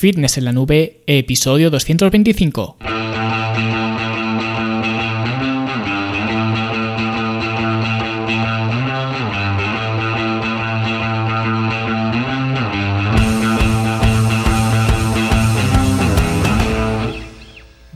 Fitness 0.00 0.38
en 0.38 0.46
la 0.46 0.52
Nube, 0.52 1.02
episodio 1.06 1.68
225. 1.68 2.89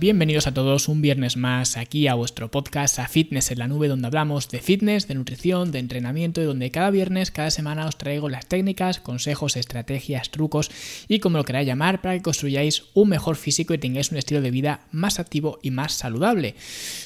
Bienvenidos 0.04 0.46
a 0.46 0.52
todos 0.52 0.88
un 0.88 1.00
viernes 1.00 1.38
más 1.38 1.78
aquí 1.78 2.08
a 2.08 2.14
vuestro 2.14 2.50
podcast 2.50 2.98
a 2.98 3.08
Fitness 3.08 3.50
en 3.50 3.58
la 3.58 3.68
Nube 3.68 3.88
donde 3.88 4.06
hablamos 4.06 4.50
de 4.50 4.58
fitness, 4.58 5.08
de 5.08 5.14
nutrición, 5.14 5.72
de 5.72 5.78
entrenamiento 5.78 6.42
y 6.42 6.44
donde 6.44 6.70
cada 6.70 6.90
viernes, 6.90 7.30
cada 7.30 7.50
semana 7.50 7.86
os 7.86 7.96
traigo 7.96 8.28
las 8.28 8.44
técnicas, 8.44 9.00
consejos, 9.00 9.56
estrategias, 9.56 10.30
trucos 10.30 10.70
y 11.08 11.20
como 11.20 11.38
lo 11.38 11.44
queráis 11.44 11.66
llamar 11.66 12.02
para 12.02 12.16
que 12.16 12.20
construyáis 12.20 12.84
un 12.92 13.08
mejor 13.08 13.36
físico 13.36 13.72
y 13.72 13.78
tengáis 13.78 14.12
un 14.12 14.18
estilo 14.18 14.42
de 14.42 14.50
vida 14.50 14.80
más 14.92 15.18
activo 15.18 15.58
y 15.62 15.70
más 15.70 15.94
saludable. 15.94 16.54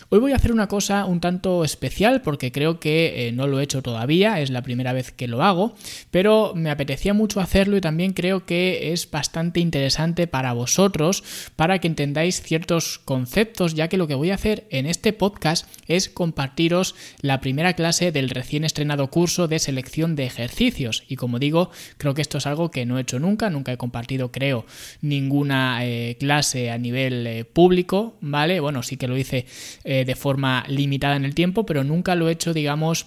Hoy 0.08 0.18
voy 0.18 0.32
a 0.32 0.36
hacer 0.36 0.50
una 0.50 0.66
cosa 0.66 1.04
un 1.04 1.20
tanto 1.20 1.62
especial 1.62 2.22
porque 2.22 2.50
creo 2.50 2.80
que 2.80 3.28
eh, 3.28 3.32
no 3.32 3.46
lo 3.46 3.60
he 3.60 3.62
hecho 3.62 3.80
todavía, 3.80 4.40
es 4.40 4.50
la 4.50 4.62
primera 4.62 4.92
vez 4.92 5.12
que 5.12 5.28
lo 5.28 5.44
hago, 5.44 5.76
pero 6.10 6.52
me 6.56 6.68
apetecía 6.68 7.14
mucho 7.14 7.38
hacerlo 7.38 7.76
y 7.76 7.80
también 7.80 8.12
creo 8.12 8.44
que 8.44 8.92
es 8.92 9.08
bastante 9.08 9.60
interesante 9.60 10.26
para 10.26 10.52
vosotros 10.52 11.22
para 11.54 11.78
que 11.78 11.86
entendáis 11.86 12.42
ciertos 12.42 12.87
conceptos, 12.96 13.74
ya 13.74 13.88
que 13.88 13.98
lo 13.98 14.06
que 14.06 14.14
voy 14.14 14.30
a 14.30 14.36
hacer 14.36 14.66
en 14.70 14.86
este 14.86 15.12
podcast 15.12 15.68
es 15.86 16.08
compartiros 16.08 16.94
la 17.20 17.42
primera 17.42 17.74
clase 17.74 18.10
del 18.12 18.30
recién 18.30 18.64
estrenado 18.64 19.10
curso 19.10 19.48
de 19.48 19.58
selección 19.58 20.16
de 20.16 20.24
ejercicios. 20.24 21.04
Y 21.08 21.16
como 21.16 21.38
digo, 21.38 21.70
creo 21.98 22.14
que 22.14 22.22
esto 22.22 22.38
es 22.38 22.46
algo 22.46 22.70
que 22.70 22.86
no 22.86 22.96
he 22.96 23.02
hecho 23.02 23.18
nunca, 23.18 23.50
nunca 23.50 23.72
he 23.72 23.76
compartido, 23.76 24.32
creo, 24.32 24.64
ninguna 25.02 25.84
eh, 25.84 26.16
clase 26.18 26.70
a 26.70 26.78
nivel 26.78 27.26
eh, 27.26 27.44
público, 27.44 28.16
¿vale? 28.22 28.60
Bueno, 28.60 28.82
sí 28.82 28.96
que 28.96 29.08
lo 29.08 29.18
hice 29.18 29.44
eh, 29.84 30.04
de 30.06 30.14
forma 30.14 30.64
limitada 30.68 31.16
en 31.16 31.24
el 31.24 31.34
tiempo, 31.34 31.66
pero 31.66 31.84
nunca 31.84 32.14
lo 32.14 32.28
he 32.28 32.32
hecho, 32.32 32.54
digamos, 32.54 33.06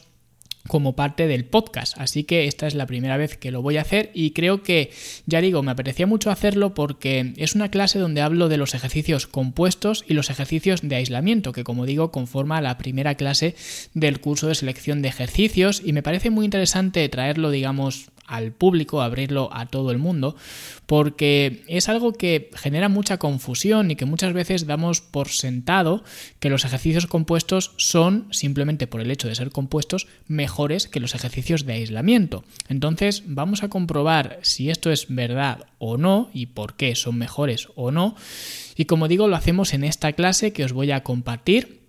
como 0.67 0.95
parte 0.95 1.27
del 1.27 1.45
podcast. 1.45 1.95
Así 1.97 2.23
que 2.23 2.47
esta 2.47 2.67
es 2.67 2.75
la 2.75 2.85
primera 2.85 3.17
vez 3.17 3.37
que 3.37 3.51
lo 3.51 3.61
voy 3.61 3.77
a 3.77 3.81
hacer 3.81 4.11
y 4.13 4.31
creo 4.31 4.63
que, 4.63 4.91
ya 5.25 5.41
digo, 5.41 5.63
me 5.63 5.71
apetecía 5.71 6.07
mucho 6.07 6.31
hacerlo 6.31 6.73
porque 6.73 7.33
es 7.37 7.55
una 7.55 7.69
clase 7.69 7.99
donde 7.99 8.21
hablo 8.21 8.49
de 8.49 8.57
los 8.57 8.73
ejercicios 8.73 9.27
compuestos 9.27 10.05
y 10.07 10.13
los 10.13 10.29
ejercicios 10.29 10.81
de 10.81 10.95
aislamiento, 10.95 11.51
que 11.51 11.63
como 11.63 11.85
digo 11.85 12.11
conforma 12.11 12.61
la 12.61 12.77
primera 12.77 13.15
clase 13.15 13.55
del 13.93 14.19
curso 14.19 14.47
de 14.47 14.55
selección 14.55 15.01
de 15.01 15.09
ejercicios 15.09 15.81
y 15.83 15.93
me 15.93 16.03
parece 16.03 16.29
muy 16.29 16.45
interesante 16.45 17.07
traerlo, 17.09 17.51
digamos, 17.51 18.09
al 18.31 18.53
público, 18.53 19.01
abrirlo 19.01 19.49
a 19.51 19.65
todo 19.67 19.91
el 19.91 19.97
mundo, 19.97 20.35
porque 20.85 21.63
es 21.67 21.89
algo 21.89 22.13
que 22.13 22.49
genera 22.55 22.89
mucha 22.89 23.17
confusión 23.17 23.91
y 23.91 23.95
que 23.95 24.05
muchas 24.05 24.33
veces 24.33 24.65
damos 24.65 25.01
por 25.01 25.27
sentado 25.27 26.03
que 26.39 26.49
los 26.49 26.63
ejercicios 26.65 27.07
compuestos 27.07 27.73
son, 27.77 28.27
simplemente 28.31 28.87
por 28.87 29.01
el 29.01 29.11
hecho 29.11 29.27
de 29.27 29.35
ser 29.35 29.51
compuestos, 29.51 30.07
mejores 30.27 30.87
que 30.87 31.01
los 31.01 31.13
ejercicios 31.13 31.65
de 31.65 31.73
aislamiento. 31.73 32.45
Entonces 32.69 33.23
vamos 33.25 33.63
a 33.63 33.69
comprobar 33.69 34.39
si 34.41 34.69
esto 34.69 34.91
es 34.91 35.07
verdad 35.09 35.67
o 35.77 35.97
no 35.97 36.29
y 36.33 36.47
por 36.47 36.75
qué 36.75 36.95
son 36.95 37.17
mejores 37.17 37.67
o 37.75 37.91
no. 37.91 38.15
Y 38.77 38.85
como 38.85 39.09
digo, 39.09 39.27
lo 39.27 39.35
hacemos 39.35 39.73
en 39.73 39.83
esta 39.83 40.13
clase 40.13 40.53
que 40.53 40.63
os 40.63 40.71
voy 40.71 40.91
a 40.91 41.03
compartir 41.03 41.80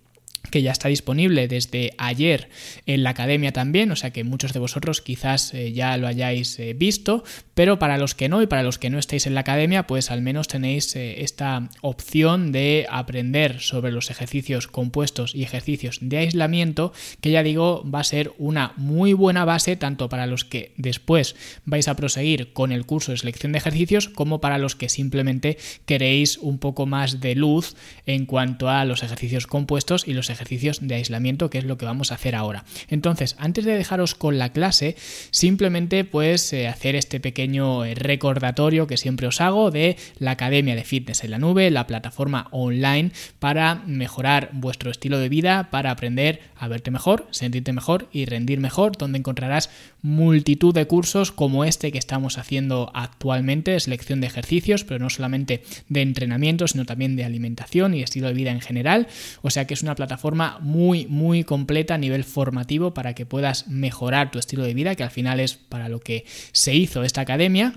que 0.51 0.61
ya 0.61 0.71
está 0.71 0.89
disponible 0.89 1.47
desde 1.47 1.93
ayer 1.97 2.49
en 2.85 3.03
la 3.03 3.11
academia 3.11 3.51
también, 3.51 3.91
o 3.91 3.95
sea 3.95 4.11
que 4.11 4.23
muchos 4.23 4.53
de 4.53 4.59
vosotros 4.59 5.01
quizás 5.01 5.53
eh, 5.53 5.71
ya 5.71 5.97
lo 5.97 6.07
hayáis 6.07 6.59
eh, 6.59 6.73
visto, 6.73 7.23
pero 7.53 7.79
para 7.79 7.97
los 7.97 8.15
que 8.15 8.29
no 8.29 8.41
y 8.41 8.47
para 8.47 8.63
los 8.63 8.77
que 8.77 8.89
no 8.89 8.99
estéis 8.99 9.25
en 9.25 9.35
la 9.35 9.41
academia, 9.41 9.87
pues 9.87 10.11
al 10.11 10.21
menos 10.21 10.47
tenéis 10.47 10.95
eh, 10.95 11.23
esta 11.23 11.69
opción 11.81 12.51
de 12.51 12.85
aprender 12.89 13.59
sobre 13.61 13.91
los 13.91 14.11
ejercicios 14.11 14.67
compuestos 14.67 15.33
y 15.33 15.43
ejercicios 15.43 15.99
de 16.01 16.17
aislamiento, 16.17 16.93
que 17.21 17.31
ya 17.31 17.43
digo 17.43 17.83
va 17.89 18.01
a 18.01 18.03
ser 18.03 18.33
una 18.37 18.73
muy 18.75 19.13
buena 19.13 19.45
base 19.45 19.75
tanto 19.75 20.09
para 20.09 20.27
los 20.27 20.45
que 20.45 20.73
después 20.77 21.35
vais 21.65 21.87
a 21.87 21.95
proseguir 21.95 22.53
con 22.53 22.71
el 22.71 22.85
curso 22.85 23.11
de 23.11 23.17
selección 23.17 23.51
de 23.51 23.59
ejercicios 23.59 24.09
como 24.09 24.41
para 24.41 24.57
los 24.57 24.75
que 24.75 24.89
simplemente 24.89 25.57
queréis 25.85 26.37
un 26.37 26.59
poco 26.59 26.85
más 26.85 27.21
de 27.21 27.35
luz 27.35 27.75
en 28.05 28.25
cuanto 28.25 28.69
a 28.69 28.85
los 28.85 29.03
ejercicios 29.03 29.47
compuestos 29.47 30.07
y 30.07 30.13
los 30.13 30.29
ejercicios 30.33 30.79
de 30.81 30.95
aislamiento, 30.95 31.49
que 31.49 31.57
es 31.57 31.63
lo 31.63 31.77
que 31.77 31.85
vamos 31.85 32.11
a 32.11 32.15
hacer 32.15 32.35
ahora. 32.35 32.65
Entonces, 32.89 33.35
antes 33.39 33.65
de 33.65 33.77
dejaros 33.77 34.15
con 34.15 34.37
la 34.37 34.49
clase, 34.49 34.95
simplemente 35.31 36.03
pues 36.03 36.51
eh, 36.53 36.67
hacer 36.67 36.95
este 36.95 37.19
pequeño 37.19 37.85
eh, 37.85 37.95
recordatorio 37.95 38.87
que 38.87 38.97
siempre 38.97 39.27
os 39.27 39.41
hago 39.41 39.71
de 39.71 39.97
la 40.19 40.31
Academia 40.31 40.75
de 40.75 40.83
Fitness 40.83 41.23
en 41.23 41.31
la 41.31 41.39
Nube, 41.39 41.71
la 41.71 41.87
plataforma 41.87 42.47
online 42.51 43.11
para 43.39 43.75
mejorar 43.85 44.49
vuestro 44.53 44.91
estilo 44.91 45.19
de 45.19 45.29
vida, 45.29 45.69
para 45.71 45.91
aprender 45.91 46.41
a 46.55 46.67
verte 46.67 46.91
mejor, 46.91 47.27
sentirte 47.31 47.73
mejor 47.73 48.07
y 48.11 48.25
rendir 48.25 48.59
mejor, 48.59 48.97
donde 48.97 49.19
encontrarás 49.19 49.69
multitud 50.03 50.73
de 50.73 50.85
cursos 50.85 51.31
como 51.31 51.65
este 51.65 51.91
que 51.91 51.97
estamos 51.97 52.37
haciendo 52.37 52.91
actualmente, 52.93 53.79
selección 53.79 54.21
de 54.21 54.27
ejercicios, 54.27 54.83
pero 54.83 54.99
no 54.99 55.09
solamente 55.09 55.63
de 55.89 56.01
entrenamiento, 56.01 56.67
sino 56.67 56.85
también 56.85 57.15
de 57.15 57.23
alimentación 57.23 57.93
y 57.93 58.03
estilo 58.03 58.27
de 58.27 58.33
vida 58.33 58.51
en 58.51 58.61
general. 58.61 59.07
O 59.41 59.49
sea 59.49 59.65
que 59.65 59.73
es 59.73 59.83
una 59.83 59.95
plataforma 59.95 60.23
forma 60.23 60.57
muy, 60.61 61.05
muy 61.07 61.43
completa 61.43 61.95
a 61.95 61.97
nivel 61.97 62.23
formativo 62.23 62.93
para 62.93 63.13
que 63.13 63.25
puedas 63.25 63.67
mejorar 63.67 64.31
tu 64.31 64.39
estilo 64.39 64.63
de 64.63 64.73
vida, 64.73 64.95
que 64.95 65.03
al 65.03 65.11
final 65.11 65.41
es 65.41 65.55
para 65.55 65.89
lo 65.89 65.99
que 65.99 66.23
se 66.53 66.73
hizo 66.73 67.03
esta 67.03 67.19
academia. 67.19 67.73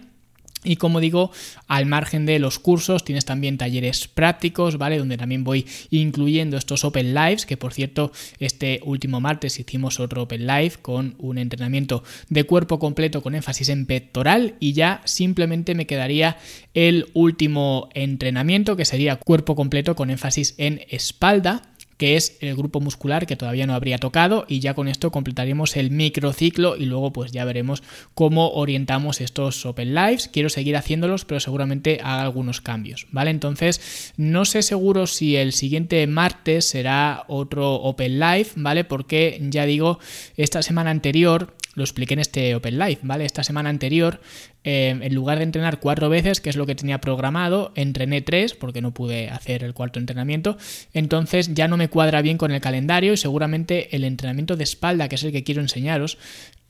Y 0.67 0.77
como 0.77 1.01
digo, 1.01 1.31
al 1.69 1.87
margen 1.87 2.27
de 2.27 2.39
los 2.39 2.59
cursos 2.59 3.05
tienes 3.05 3.25
también 3.25 3.57
talleres 3.57 4.09
prácticos, 4.09 4.79
¿vale? 4.79 4.99
Donde 4.99 5.17
también 5.17 5.45
voy 5.45 5.65
incluyendo 5.91 6.57
estos 6.57 6.85
Open 6.85 7.15
Lives, 7.15 7.47
que 7.47 7.57
por 7.57 7.73
cierto, 7.73 8.13
este 8.41 8.81
último 8.85 9.21
martes 9.21 9.59
hicimos 9.61 10.01
otro 10.01 10.23
Open 10.23 10.47
Live 10.47 10.75
con 10.83 11.15
un 11.19 11.39
entrenamiento 11.39 12.03
de 12.29 12.45
cuerpo 12.45 12.79
completo 12.79 13.23
con 13.23 13.35
énfasis 13.35 13.69
en 13.69 13.87
pectoral 13.87 14.55
y 14.59 14.73
ya 14.73 15.03
simplemente 15.05 15.75
me 15.75 15.87
quedaría 15.87 16.37
el 16.75 17.07
último 17.15 17.89
entrenamiento 17.95 18.77
que 18.77 18.85
sería 18.85 19.17
cuerpo 19.17 19.55
completo 19.55 19.95
con 19.95 20.11
énfasis 20.11 20.55
en 20.59 20.83
espalda 20.89 21.63
que 21.97 22.17
es 22.17 22.37
el 22.41 22.57
grupo 22.57 22.81
muscular 22.81 23.27
que 23.27 23.37
todavía 23.37 23.67
no 23.67 23.75
habría 23.75 23.99
tocado 23.99 24.45
y 24.49 24.61
ya 24.61 24.75
con 24.75 24.89
esto 24.89 25.11
completaríamos 25.11 25.77
el 25.77 25.91
microciclo 25.91 26.77
y 26.77 26.87
luego 26.87 27.13
pues 27.13 27.33
ya 27.33 27.45
veremos 27.45 27.83
cómo 28.15 28.51
orientamos 28.51 29.21
estos 29.21 29.65
Open 29.67 29.95
Lives. 29.95 30.29
Quiero 30.29 30.49
seguir 30.49 30.77
haciéndolos, 30.77 31.25
pero 31.25 31.41
seguramente 31.41 32.01
haga 32.03 32.23
algunos 32.23 32.61
cambios, 32.61 33.07
¿vale? 33.11 33.31
Entonces, 33.31 34.13
no 34.17 34.45
sé 34.45 34.63
seguro 34.63 35.07
si 35.07 35.37
el 35.37 35.53
siguiente 35.53 36.07
martes 36.07 36.67
será 36.67 37.25
otro 37.29 37.75
Open 37.75 38.21
Live, 38.21 38.49
¿vale? 38.57 38.85
Porque 38.85 39.39
ya 39.51 39.67
digo, 39.67 39.99
esta 40.37 40.63
semana 40.63 40.91
anterior 40.91 41.55
lo 41.77 41.85
expliqué 41.85 42.15
en 42.15 42.21
este 42.21 42.55
Open 42.55 42.79
Live, 42.79 42.99
¿vale? 43.03 43.27
Esta 43.27 43.45
semana 43.45 43.69
anterior, 43.69 44.21
eh, 44.65 44.99
en 44.99 45.15
lugar 45.15 45.39
de 45.39 45.45
entrenar 45.45 45.79
cuatro 45.79 46.09
veces, 46.09 46.41
que 46.41 46.49
es 46.49 46.57
lo 46.57 46.65
que 46.67 46.75
tenía 46.75 47.03
programado, 47.03 47.73
entrené 47.77 48.23
tres 48.23 48.55
porque 48.55 48.81
no 48.81 48.95
pude 48.95 49.29
hacer 49.29 49.63
el 49.63 49.75
cuarto 49.75 49.99
entrenamiento. 49.99 50.57
Entonces 50.95 51.53
ya 51.53 51.69
no 51.69 51.77
me 51.77 51.89
cuadra 51.89 52.23
bien 52.23 52.39
con 52.39 52.51
el 52.51 52.63
calendario 52.63 53.13
y 53.13 53.19
seguramente 53.19 53.95
el 53.95 54.05
entrenamiento 54.05 54.57
de 54.57 54.65
espalda, 54.65 55.09
que 55.09 55.17
es 55.17 55.25
el 55.25 55.33
que 55.33 55.45
quiero 55.45 55.61
enseñaros, 55.61 56.17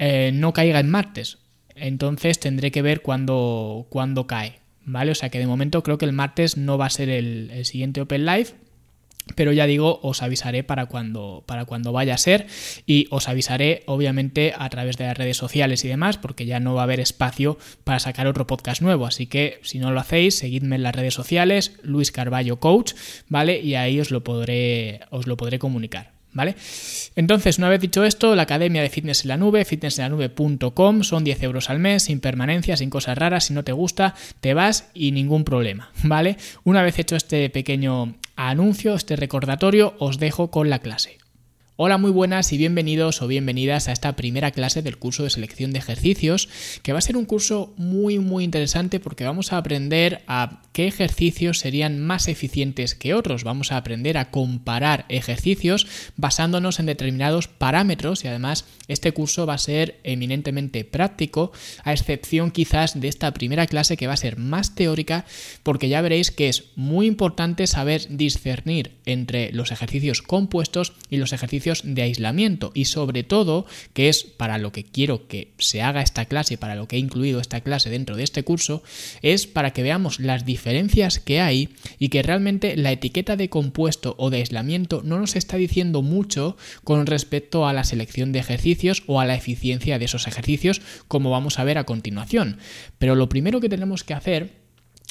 eh, 0.01 0.33
no 0.35 0.53
caiga 0.53 0.81
en 0.81 0.91
martes. 0.91 1.39
Entonces 1.77 2.41
tendré 2.41 2.73
que 2.73 2.83
ver 2.83 3.01
cuándo, 3.01 3.87
cae. 4.27 4.59
¿Vale? 4.89 5.13
O 5.13 5.15
sea 5.15 5.31
que 5.31 5.39
de 5.39 5.47
momento 5.47 5.83
creo 5.83 5.99
que 5.99 6.05
el 6.05 6.13
martes 6.13 6.57
no 6.57 6.79
va 6.79 6.87
a 6.87 6.91
ser 6.91 7.09
el, 7.09 7.51
el 7.53 7.65
siguiente 7.65 8.01
Open 8.01 8.25
Live, 8.25 8.51
pero 9.35 9.53
ya 9.53 9.67
digo, 9.67 9.99
os 10.03 10.23
avisaré 10.23 10.63
para 10.63 10.87
cuando, 10.87 11.43
para 11.47 11.65
cuando 11.65 11.93
vaya 11.93 12.15
a 12.15 12.19
ser 12.19 12.47
y 12.87 13.07
os 13.11 13.29
avisaré 13.29 13.83
obviamente 13.87 14.55
a 14.57 14.69
través 14.69 14.97
de 14.97 15.07
las 15.07 15.19
redes 15.19 15.37
sociales 15.37 15.85
y 15.85 15.89
demás 15.89 16.17
porque 16.17 16.47
ya 16.47 16.61
no 16.61 16.75
va 16.75 16.83
a 16.83 16.85
haber 16.85 17.01
espacio 17.01 17.59
para 17.85 17.99
sacar 17.99 18.27
otro 18.27 18.47
podcast 18.47 18.83
nuevo, 18.83 19.07
así 19.07 19.27
que 19.27 19.59
si 19.63 19.79
no 19.79 19.91
lo 19.91 20.01
hacéis, 20.01 20.39
seguidme 20.39 20.77
en 20.77 20.83
las 20.83 20.95
redes 20.95 21.15
sociales, 21.15 21.73
Luis 21.83 22.13
Carballo 22.13 22.61
Coach, 22.61 22.95
¿vale? 23.29 23.61
Y 23.61 23.75
ahí 23.75 24.01
os 24.01 24.11
lo 24.11 24.23
podré, 24.23 25.01
os 25.11 25.27
lo 25.27 25.37
podré 25.37 25.59
comunicar. 25.59 26.16
¿Vale? 26.37 26.55
Entonces, 27.17 27.57
una 27.57 27.71
vez 27.71 27.81
dicho 27.81 28.05
esto, 28.05 28.35
la 28.35 28.43
Academia 28.43 28.83
de 28.83 28.91
Fitness 28.91 29.23
en 29.25 29.29
la 29.29 29.39
Nube, 29.39 29.65
fitnessenlanube.com, 29.65 31.03
son 31.03 31.25
10 31.25 31.43
euros 31.45 31.71
al 31.71 31.79
mes, 31.79 32.03
sin 32.03 32.21
permanencia, 32.21 32.77
sin 32.77 32.91
cosas 32.91 33.17
raras, 33.17 33.45
si 33.45 33.55
no 33.55 33.65
te 33.65 33.73
gusta, 33.73 34.15
te 34.41 34.53
vas 34.53 34.91
y 34.93 35.13
ningún 35.13 35.45
problema, 35.45 35.91
¿vale? 36.03 36.37
Una 36.63 36.83
vez 36.83 36.99
hecho 36.99 37.17
este 37.17 37.49
pequeño 37.49 38.17
anuncio, 38.37 38.95
este 38.95 39.17
recordatorio, 39.17 39.95
os 39.99 40.19
dejo 40.19 40.51
con 40.51 40.69
la 40.69 40.81
clase. 40.81 41.17
Hola, 41.79 41.99
muy 41.99 42.11
buenas 42.11 42.55
y 42.55 42.57
bienvenidos 42.57 43.21
o 43.21 43.27
bienvenidas 43.27 43.89
a 43.89 43.93
esta 43.93 44.17
primera 44.17 44.51
clase 44.51 44.81
del 44.81 44.97
curso 44.97 45.25
de 45.25 45.29
selección 45.29 45.73
de 45.75 45.79
ejercicios, 45.79 46.49
que 46.83 46.95
va 46.95 47.01
a 47.01 47.03
ser 47.03 47.19
un 47.19 47.27
curso 47.27 47.75
muy 47.77 48.19
muy 48.19 48.45
interesante 48.45 48.99
porque 48.99 49.25
vamos 49.25 49.53
a 49.53 49.59
aprender 49.59 50.23
a 50.27 50.63
qué 50.73 50.87
ejercicios 50.87 51.59
serían 51.59 52.01
más 52.01 52.29
eficientes 52.29 52.95
que 52.95 53.13
otros. 53.13 53.45
Vamos 53.45 53.73
a 53.73 53.77
aprender 53.77 54.17
a 54.17 54.31
comparar 54.31 55.05
ejercicios 55.11 55.87
basándonos 56.17 56.81
en 56.81 56.87
determinados 56.87 57.47
parámetros 57.47 58.25
y 58.25 58.29
además 58.29 58.65
este 58.89 59.13
curso 59.13 59.45
va 59.45 59.53
a 59.53 59.59
ser 59.59 60.01
eminentemente 60.03 60.83
práctico, 60.87 61.53
a 61.85 61.93
excepción 61.93 62.53
quizás 62.53 62.99
de 62.99 63.09
esta 63.09 63.35
primera 63.35 63.67
clase 63.67 63.99
que 63.99 64.07
va 64.07 64.15
a 64.15 64.17
ser 64.17 64.39
más 64.39 64.75
teórica 64.75 65.27
porque 65.63 65.91
ya 65.91 66.01
veréis 66.01 66.31
que 66.31 66.49
es 66.49 66.71
muy 66.75 67.07
importante 67.07 67.67
saber 67.67 68.07
discernir 68.09 68.93
entre 69.05 69.53
los 69.53 69.73
ejercicios 69.73 70.23
compuestos 70.23 70.95
y 71.11 71.19
los 71.19 71.35
ejercicios 71.35 71.66
de 71.85 72.03
aislamiento 72.03 72.73
y 72.75 72.87
sobre 72.87 73.23
todo, 73.23 73.67
que 73.93 74.09
es 74.09 74.25
para 74.25 74.59
lo 74.59 74.73
que 74.73 74.85
quiero 74.85 75.27
que 75.27 75.53
se 75.59 75.83
haga 75.83 76.03
esta 76.03 76.27
clase, 76.27 76.59
para 76.59 76.75
lo 76.75 76.89
que 76.89 76.97
he 76.97 76.99
incluido 76.99 77.41
esta 77.41 77.61
clase 77.61 77.91
dentro 77.91 78.17
de 78.17 78.23
este 78.23 78.45
curso, 78.45 78.83
es 79.23 79.47
para 79.47 79.73
que 79.73 79.83
veamos 79.83 80.21
las 80.21 80.45
diferencias 80.45 81.19
que 81.19 81.41
hay 81.41 81.71
y 81.99 82.09
que 82.09 82.23
realmente 82.23 82.77
la 82.77 82.93
etiqueta 82.93 83.37
de 83.37 83.49
compuesto 83.49 84.15
o 84.19 84.31
de 84.31 84.39
aislamiento 84.39 85.03
no 85.05 85.19
nos 85.19 85.37
está 85.37 85.57
diciendo 85.57 86.03
mucho 86.03 86.57
con 86.85 87.07
respecto 87.07 87.67
a 87.67 87.73
la 87.73 87.85
selección 87.85 88.33
de 88.33 88.39
ejercicios 88.39 89.03
o 89.07 89.21
a 89.21 89.27
la 89.27 89.35
eficiencia 89.35 89.99
de 89.99 90.05
esos 90.05 90.27
ejercicios, 90.27 90.81
como 91.09 91.31
vamos 91.31 91.59
a 91.59 91.65
ver 91.65 91.79
a 91.79 91.85
continuación. 91.85 92.59
Pero 92.99 93.15
lo 93.15 93.29
primero 93.29 93.61
que 93.61 93.69
tenemos 93.69 94.05
que 94.05 94.15
hacer 94.15 94.56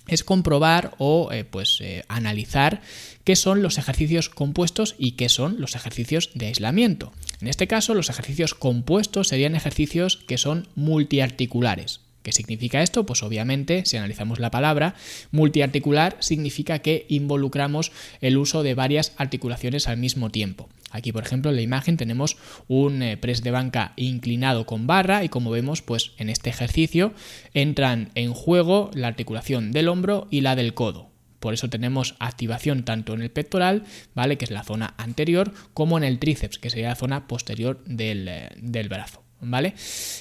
es 0.07 0.23
comprobar 0.23 0.93
o 0.97 1.31
eh, 1.31 1.43
pues 1.43 1.79
eh, 1.81 2.03
analizar 2.07 2.81
qué 3.23 3.35
son 3.35 3.61
los 3.61 3.77
ejercicios 3.77 4.29
compuestos 4.29 4.95
y 4.97 5.13
qué 5.13 5.29
son 5.29 5.59
los 5.59 5.75
ejercicios 5.75 6.31
de 6.33 6.47
aislamiento. 6.47 7.13
En 7.41 7.47
este 7.47 7.67
caso, 7.67 7.93
los 7.93 8.09
ejercicios 8.09 8.53
compuestos 8.53 9.27
serían 9.27 9.55
ejercicios 9.55 10.17
que 10.27 10.37
son 10.37 10.67
multiarticulares. 10.75 12.01
¿Qué 12.25 12.31
significa 12.31 12.81
esto? 12.81 13.05
Pues 13.05 13.21
obviamente, 13.21 13.85
si 13.85 13.97
analizamos 13.97 14.39
la 14.39 14.49
palabra, 14.49 14.95
multiarticular 15.31 16.17
significa 16.21 16.79
que 16.79 17.05
involucramos 17.07 17.91
el 18.19 18.37
uso 18.37 18.63
de 18.63 18.73
varias 18.73 19.13
articulaciones 19.17 19.87
al 19.87 19.97
mismo 19.97 20.31
tiempo. 20.31 20.67
Aquí, 20.95 21.11
por 21.11 21.25
ejemplo, 21.25 21.51
en 21.51 21.57
la 21.57 21.61
imagen 21.61 21.97
tenemos 21.97 22.37
un 22.69 23.01
eh, 23.03 23.17
press 23.17 23.43
de 23.43 23.51
banca 23.51 23.91
inclinado 23.97 24.65
con 24.65 24.87
barra 24.87 25.25
y 25.25 25.29
como 25.29 25.51
vemos, 25.51 25.81
pues 25.81 26.13
en 26.17 26.29
este 26.29 26.49
ejercicio 26.49 27.13
entran 27.53 28.11
en 28.15 28.33
juego 28.33 28.91
la 28.93 29.07
articulación 29.07 29.73
del 29.73 29.89
hombro 29.89 30.29
y 30.31 30.39
la 30.39 30.55
del 30.55 30.73
codo. 30.73 31.11
Por 31.41 31.53
eso 31.53 31.69
tenemos 31.69 32.15
activación 32.19 32.85
tanto 32.85 33.13
en 33.13 33.21
el 33.21 33.29
pectoral, 33.29 33.83
¿vale? 34.13 34.37
Que 34.37 34.45
es 34.45 34.51
la 34.51 34.63
zona 34.63 34.95
anterior, 34.97 35.51
como 35.73 35.97
en 35.97 36.05
el 36.05 36.17
tríceps, 36.17 36.59
que 36.59 36.69
sería 36.69 36.87
la 36.87 36.95
zona 36.95 37.27
posterior 37.27 37.83
del, 37.85 38.29
eh, 38.29 38.49
del 38.55 38.87
brazo. 38.87 39.25
¿vale? 39.41 39.75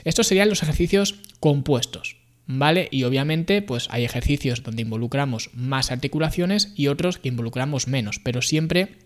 Estos 0.05 0.26
serían 0.26 0.49
los 0.49 0.62
ejercicios 0.65 1.21
compuestos, 1.38 2.17
¿vale? 2.47 2.88
Y 2.91 3.05
obviamente, 3.05 3.62
pues 3.62 3.87
hay 3.91 4.05
ejercicios 4.05 4.65
donde 4.65 4.82
involucramos 4.82 5.50
más 5.55 5.91
articulaciones 5.93 6.73
y 6.75 6.88
otros 6.88 7.19
que 7.19 7.29
involucramos 7.29 7.88
menos, 7.88 8.19
pero 8.19 8.43
siempre 8.43 9.03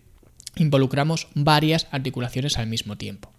involucramos 0.58 1.28
varias 1.34 1.86
articulaciones 1.90 2.58
al 2.58 2.66
mismo 2.66 2.96
tiempo. 2.96 3.32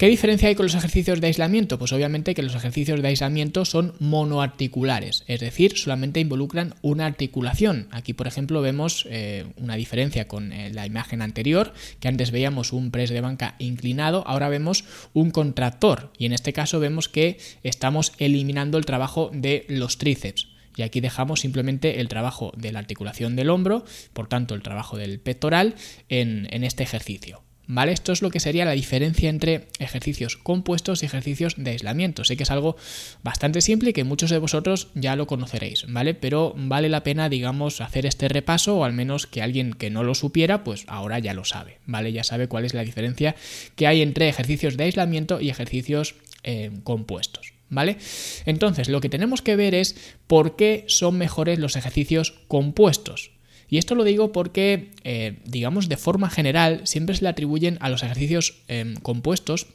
¿Qué 0.00 0.08
diferencia 0.08 0.48
hay 0.48 0.54
con 0.54 0.64
los 0.64 0.74
ejercicios 0.74 1.20
de 1.20 1.26
aislamiento? 1.26 1.78
Pues 1.78 1.92
obviamente 1.92 2.34
que 2.34 2.42
los 2.42 2.54
ejercicios 2.54 3.02
de 3.02 3.08
aislamiento 3.08 3.66
son 3.66 3.92
monoarticulares, 3.98 5.24
es 5.26 5.40
decir, 5.40 5.76
solamente 5.76 6.20
involucran 6.20 6.74
una 6.80 7.04
articulación. 7.04 7.86
Aquí, 7.90 8.14
por 8.14 8.26
ejemplo, 8.26 8.62
vemos 8.62 9.06
eh, 9.10 9.44
una 9.58 9.76
diferencia 9.76 10.26
con 10.26 10.54
eh, 10.54 10.70
la 10.72 10.86
imagen 10.86 11.20
anterior, 11.20 11.74
que 12.00 12.08
antes 12.08 12.30
veíamos 12.30 12.72
un 12.72 12.90
press 12.90 13.10
de 13.10 13.20
banca 13.20 13.56
inclinado, 13.58 14.24
ahora 14.26 14.48
vemos 14.48 14.86
un 15.12 15.30
contractor 15.30 16.10
y 16.16 16.24
en 16.24 16.32
este 16.32 16.54
caso 16.54 16.80
vemos 16.80 17.10
que 17.10 17.36
estamos 17.62 18.14
eliminando 18.16 18.78
el 18.78 18.86
trabajo 18.86 19.30
de 19.34 19.66
los 19.68 19.98
tríceps. 19.98 20.49
Y 20.76 20.82
aquí 20.82 21.00
dejamos 21.00 21.40
simplemente 21.40 22.00
el 22.00 22.08
trabajo 22.08 22.52
de 22.56 22.72
la 22.72 22.78
articulación 22.78 23.36
del 23.36 23.50
hombro, 23.50 23.84
por 24.12 24.28
tanto 24.28 24.54
el 24.54 24.62
trabajo 24.62 24.96
del 24.96 25.20
pectoral 25.20 25.74
en 26.08 26.64
este 26.64 26.82
ejercicio. 26.82 27.42
¿Vale? 27.72 27.92
Esto 27.92 28.10
es 28.10 28.20
lo 28.20 28.30
que 28.30 28.40
sería 28.40 28.64
la 28.64 28.72
diferencia 28.72 29.30
entre 29.30 29.68
ejercicios 29.78 30.36
compuestos 30.36 31.04
y 31.04 31.06
ejercicios 31.06 31.54
de 31.56 31.70
aislamiento. 31.70 32.24
Sé 32.24 32.36
que 32.36 32.42
es 32.42 32.50
algo 32.50 32.76
bastante 33.22 33.60
simple 33.60 33.90
y 33.90 33.92
que 33.92 34.02
muchos 34.02 34.30
de 34.30 34.38
vosotros 34.38 34.88
ya 34.96 35.14
lo 35.14 35.28
conoceréis, 35.28 35.86
¿vale? 35.88 36.14
Pero 36.14 36.52
vale 36.56 36.88
la 36.88 37.04
pena, 37.04 37.28
digamos, 37.28 37.80
hacer 37.80 38.06
este 38.06 38.28
repaso 38.28 38.76
o 38.76 38.84
al 38.84 38.92
menos 38.92 39.28
que 39.28 39.40
alguien 39.40 39.72
que 39.72 39.88
no 39.88 40.02
lo 40.02 40.16
supiera, 40.16 40.64
pues 40.64 40.84
ahora 40.88 41.20
ya 41.20 41.32
lo 41.32 41.44
sabe, 41.44 41.78
¿vale? 41.86 42.12
Ya 42.12 42.24
sabe 42.24 42.48
cuál 42.48 42.64
es 42.64 42.74
la 42.74 42.82
diferencia 42.82 43.36
que 43.76 43.86
hay 43.86 44.02
entre 44.02 44.28
ejercicios 44.28 44.76
de 44.76 44.82
aislamiento 44.82 45.40
y 45.40 45.48
ejercicios 45.48 46.16
eh, 46.42 46.72
compuestos. 46.82 47.49
¿Vale? 47.70 47.98
Entonces, 48.46 48.88
lo 48.88 49.00
que 49.00 49.08
tenemos 49.08 49.42
que 49.42 49.56
ver 49.56 49.74
es 49.74 49.96
por 50.26 50.56
qué 50.56 50.84
son 50.88 51.16
mejores 51.16 51.58
los 51.58 51.76
ejercicios 51.76 52.32
compuestos. 52.48 53.30
Y 53.68 53.78
esto 53.78 53.94
lo 53.94 54.02
digo 54.02 54.32
porque, 54.32 54.90
eh, 55.04 55.38
digamos, 55.44 55.88
de 55.88 55.96
forma 55.96 56.28
general, 56.28 56.80
siempre 56.84 57.14
se 57.14 57.22
le 57.22 57.28
atribuyen 57.28 57.78
a 57.80 57.88
los 57.88 58.02
ejercicios 58.02 58.64
em, 58.66 58.96
compuestos 58.96 59.68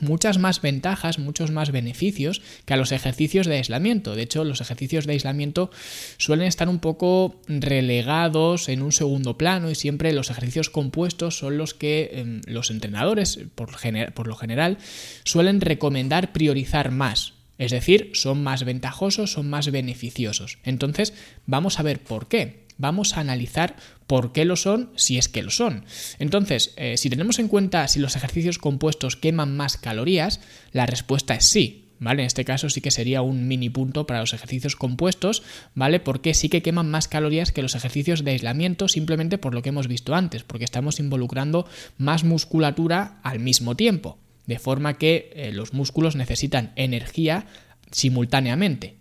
muchas 0.00 0.38
más 0.38 0.60
ventajas, 0.60 1.18
muchos 1.18 1.50
más 1.50 1.70
beneficios 1.70 2.42
que 2.64 2.74
a 2.74 2.76
los 2.76 2.92
ejercicios 2.92 3.46
de 3.46 3.56
aislamiento. 3.56 4.14
De 4.14 4.22
hecho, 4.22 4.44
los 4.44 4.60
ejercicios 4.60 5.06
de 5.06 5.12
aislamiento 5.12 5.70
suelen 6.16 6.46
estar 6.46 6.68
un 6.68 6.78
poco 6.78 7.40
relegados 7.46 8.68
en 8.68 8.82
un 8.82 8.92
segundo 8.92 9.38
plano 9.38 9.70
y 9.70 9.74
siempre 9.74 10.12
los 10.12 10.30
ejercicios 10.30 10.70
compuestos 10.70 11.38
son 11.38 11.58
los 11.58 11.74
que 11.74 12.10
em, 12.14 12.40
los 12.46 12.70
entrenadores, 12.70 13.38
por, 13.54 13.70
por 14.14 14.26
lo 14.26 14.36
general, 14.36 14.78
suelen 15.24 15.60
recomendar 15.60 16.32
priorizar 16.32 16.90
más. 16.90 17.34
Es 17.58 17.70
decir, 17.70 18.10
son 18.14 18.42
más 18.42 18.64
ventajosos, 18.64 19.32
son 19.32 19.48
más 19.48 19.70
beneficiosos. 19.70 20.58
Entonces, 20.64 21.14
vamos 21.46 21.78
a 21.78 21.82
ver 21.82 22.00
por 22.00 22.26
qué 22.26 22.61
vamos 22.82 23.16
a 23.16 23.20
analizar 23.20 23.76
por 24.06 24.32
qué 24.32 24.44
lo 24.44 24.56
son, 24.56 24.90
si 24.96 25.16
es 25.16 25.28
que 25.28 25.42
lo 25.42 25.50
son. 25.50 25.86
Entonces, 26.18 26.74
eh, 26.76 26.98
si 26.98 27.08
tenemos 27.08 27.38
en 27.38 27.48
cuenta 27.48 27.88
si 27.88 28.00
los 28.00 28.16
ejercicios 28.16 28.58
compuestos 28.58 29.16
queman 29.16 29.56
más 29.56 29.78
calorías, 29.78 30.40
la 30.72 30.84
respuesta 30.84 31.34
es 31.34 31.46
sí. 31.46 31.78
¿Vale? 32.00 32.22
En 32.22 32.26
este 32.26 32.44
caso 32.44 32.68
sí 32.68 32.80
que 32.80 32.90
sería 32.90 33.22
un 33.22 33.46
mini 33.46 33.70
punto 33.70 34.08
para 34.08 34.18
los 34.18 34.34
ejercicios 34.34 34.74
compuestos, 34.74 35.44
¿vale? 35.76 36.00
Porque 36.00 36.34
sí 36.34 36.48
que 36.48 36.60
queman 36.60 36.90
más 36.90 37.06
calorías 37.06 37.52
que 37.52 37.62
los 37.62 37.76
ejercicios 37.76 38.24
de 38.24 38.32
aislamiento 38.32 38.88
simplemente 38.88 39.38
por 39.38 39.54
lo 39.54 39.62
que 39.62 39.68
hemos 39.68 39.86
visto 39.86 40.16
antes, 40.16 40.42
porque 40.42 40.64
estamos 40.64 40.98
involucrando 40.98 41.64
más 41.98 42.24
musculatura 42.24 43.20
al 43.22 43.38
mismo 43.38 43.76
tiempo, 43.76 44.18
de 44.48 44.58
forma 44.58 44.98
que 44.98 45.30
eh, 45.36 45.52
los 45.52 45.74
músculos 45.74 46.16
necesitan 46.16 46.72
energía 46.74 47.46
simultáneamente. 47.92 48.96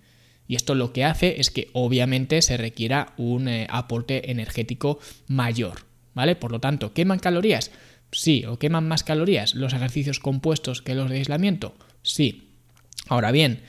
Y 0.51 0.55
esto 0.55 0.75
lo 0.75 0.91
que 0.91 1.05
hace 1.05 1.39
es 1.39 1.49
que 1.49 1.69
obviamente 1.71 2.41
se 2.41 2.57
requiera 2.57 3.13
un 3.15 3.47
eh, 3.47 3.67
aporte 3.69 4.31
energético 4.31 4.99
mayor, 5.27 5.85
¿vale? 6.13 6.35
Por 6.35 6.51
lo 6.51 6.59
tanto, 6.59 6.93
¿queman 6.93 7.19
calorías? 7.19 7.71
Sí, 8.11 8.43
o 8.43 8.59
queman 8.59 8.85
más 8.85 9.05
calorías 9.05 9.55
los 9.55 9.71
ejercicios 9.71 10.19
compuestos 10.19 10.81
que 10.81 10.93
los 10.93 11.09
de 11.09 11.19
aislamiento? 11.19 11.73
Sí. 12.03 12.49
Ahora 13.07 13.31
bien, 13.31 13.61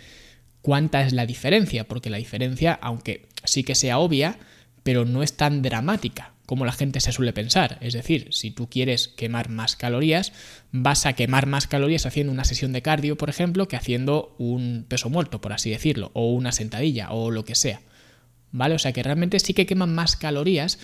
¿cuánta 0.61 1.03
es 1.03 1.13
la 1.13 1.25
diferencia? 1.25 1.85
Porque 1.87 2.11
la 2.11 2.17
diferencia, 2.17 2.77
aunque 2.83 3.29
sí 3.45 3.63
que 3.63 3.77
sea 3.77 4.01
obvia, 4.01 4.41
pero 4.83 5.05
no 5.05 5.23
es 5.23 5.37
tan 5.37 5.63
dramática 5.63 6.32
como 6.53 6.67
la 6.67 6.73
gente 6.73 7.01
se 7.01 7.13
suele 7.13 7.33
pensar. 7.33 7.79
Es 7.81 7.95
decir, 7.95 8.29
si 8.31 8.51
tú 8.51 8.69
quieres 8.69 9.09
quemar 9.09 9.49
más 9.49 9.75
calorías, 9.75 10.35
vas 10.71 11.07
a 11.07 11.15
quemar 11.15 11.47
más 11.47 11.67
calorías 11.67 12.05
haciendo 12.05 12.31
una 12.31 12.45
sesión 12.45 12.75
de 12.75 12.83
cardio, 12.83 13.17
por 13.17 13.31
ejemplo, 13.31 13.69
que 13.69 13.77
haciendo 13.77 14.37
un 14.37 14.85
peso 14.87 15.09
muerto, 15.09 15.41
por 15.41 15.55
así 15.55 15.71
decirlo, 15.71 16.11
o 16.13 16.31
una 16.31 16.53
sentadilla, 16.53 17.11
o 17.11 17.31
lo 17.31 17.47
que 17.47 17.55
sea. 17.55 17.81
¿Vale? 18.51 18.75
O 18.75 18.79
sea 18.79 18.93
que 18.93 19.03
realmente 19.03 19.41
sí 19.41 19.55
que 19.55 19.65
queman 19.65 19.95
más 19.95 20.15
calorías, 20.15 20.79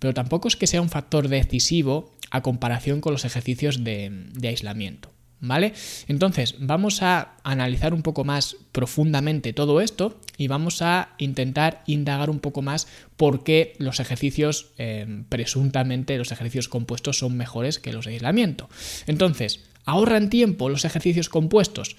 pero 0.00 0.12
tampoco 0.12 0.48
es 0.48 0.56
que 0.56 0.66
sea 0.66 0.82
un 0.82 0.90
factor 0.90 1.28
decisivo 1.28 2.14
a 2.30 2.42
comparación 2.42 3.00
con 3.00 3.12
los 3.14 3.24
ejercicios 3.24 3.84
de, 3.84 4.10
de 4.34 4.48
aislamiento. 4.48 5.15
¿Vale? 5.46 5.72
Entonces, 6.08 6.56
vamos 6.58 7.02
a 7.02 7.36
analizar 7.44 7.94
un 7.94 8.02
poco 8.02 8.24
más 8.24 8.56
profundamente 8.72 9.52
todo 9.52 9.80
esto 9.80 10.20
y 10.36 10.48
vamos 10.48 10.82
a 10.82 11.10
intentar 11.18 11.82
indagar 11.86 12.30
un 12.30 12.40
poco 12.40 12.62
más 12.62 12.86
por 13.16 13.44
qué 13.44 13.74
los 13.78 14.00
ejercicios, 14.00 14.72
eh, 14.78 15.22
presuntamente 15.28 16.18
los 16.18 16.32
ejercicios 16.32 16.68
compuestos 16.68 17.18
son 17.18 17.36
mejores 17.36 17.78
que 17.78 17.92
los 17.92 18.06
de 18.06 18.12
aislamiento. 18.12 18.68
Entonces, 19.06 19.64
¿ahorran 19.84 20.30
tiempo 20.30 20.68
los 20.68 20.84
ejercicios 20.84 21.28
compuestos? 21.28 21.96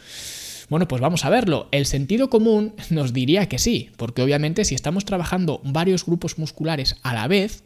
Bueno, 0.70 0.88
pues 0.88 1.02
vamos 1.02 1.24
a 1.24 1.30
verlo. 1.30 1.70
El 1.72 1.86
sentido 1.86 2.30
común 2.30 2.74
nos 2.90 3.14
diría 3.14 3.48
que 3.48 3.60
sí, 3.60 3.92
porque 3.98 4.22
obviamente 4.22 4.66
si 4.66 4.76
estamos 4.76 5.06
trabajando 5.06 5.62
varios 5.64 6.06
grupos 6.06 6.38
musculares 6.38 6.98
a 7.04 7.14
la 7.14 7.28
vez, 7.28 7.64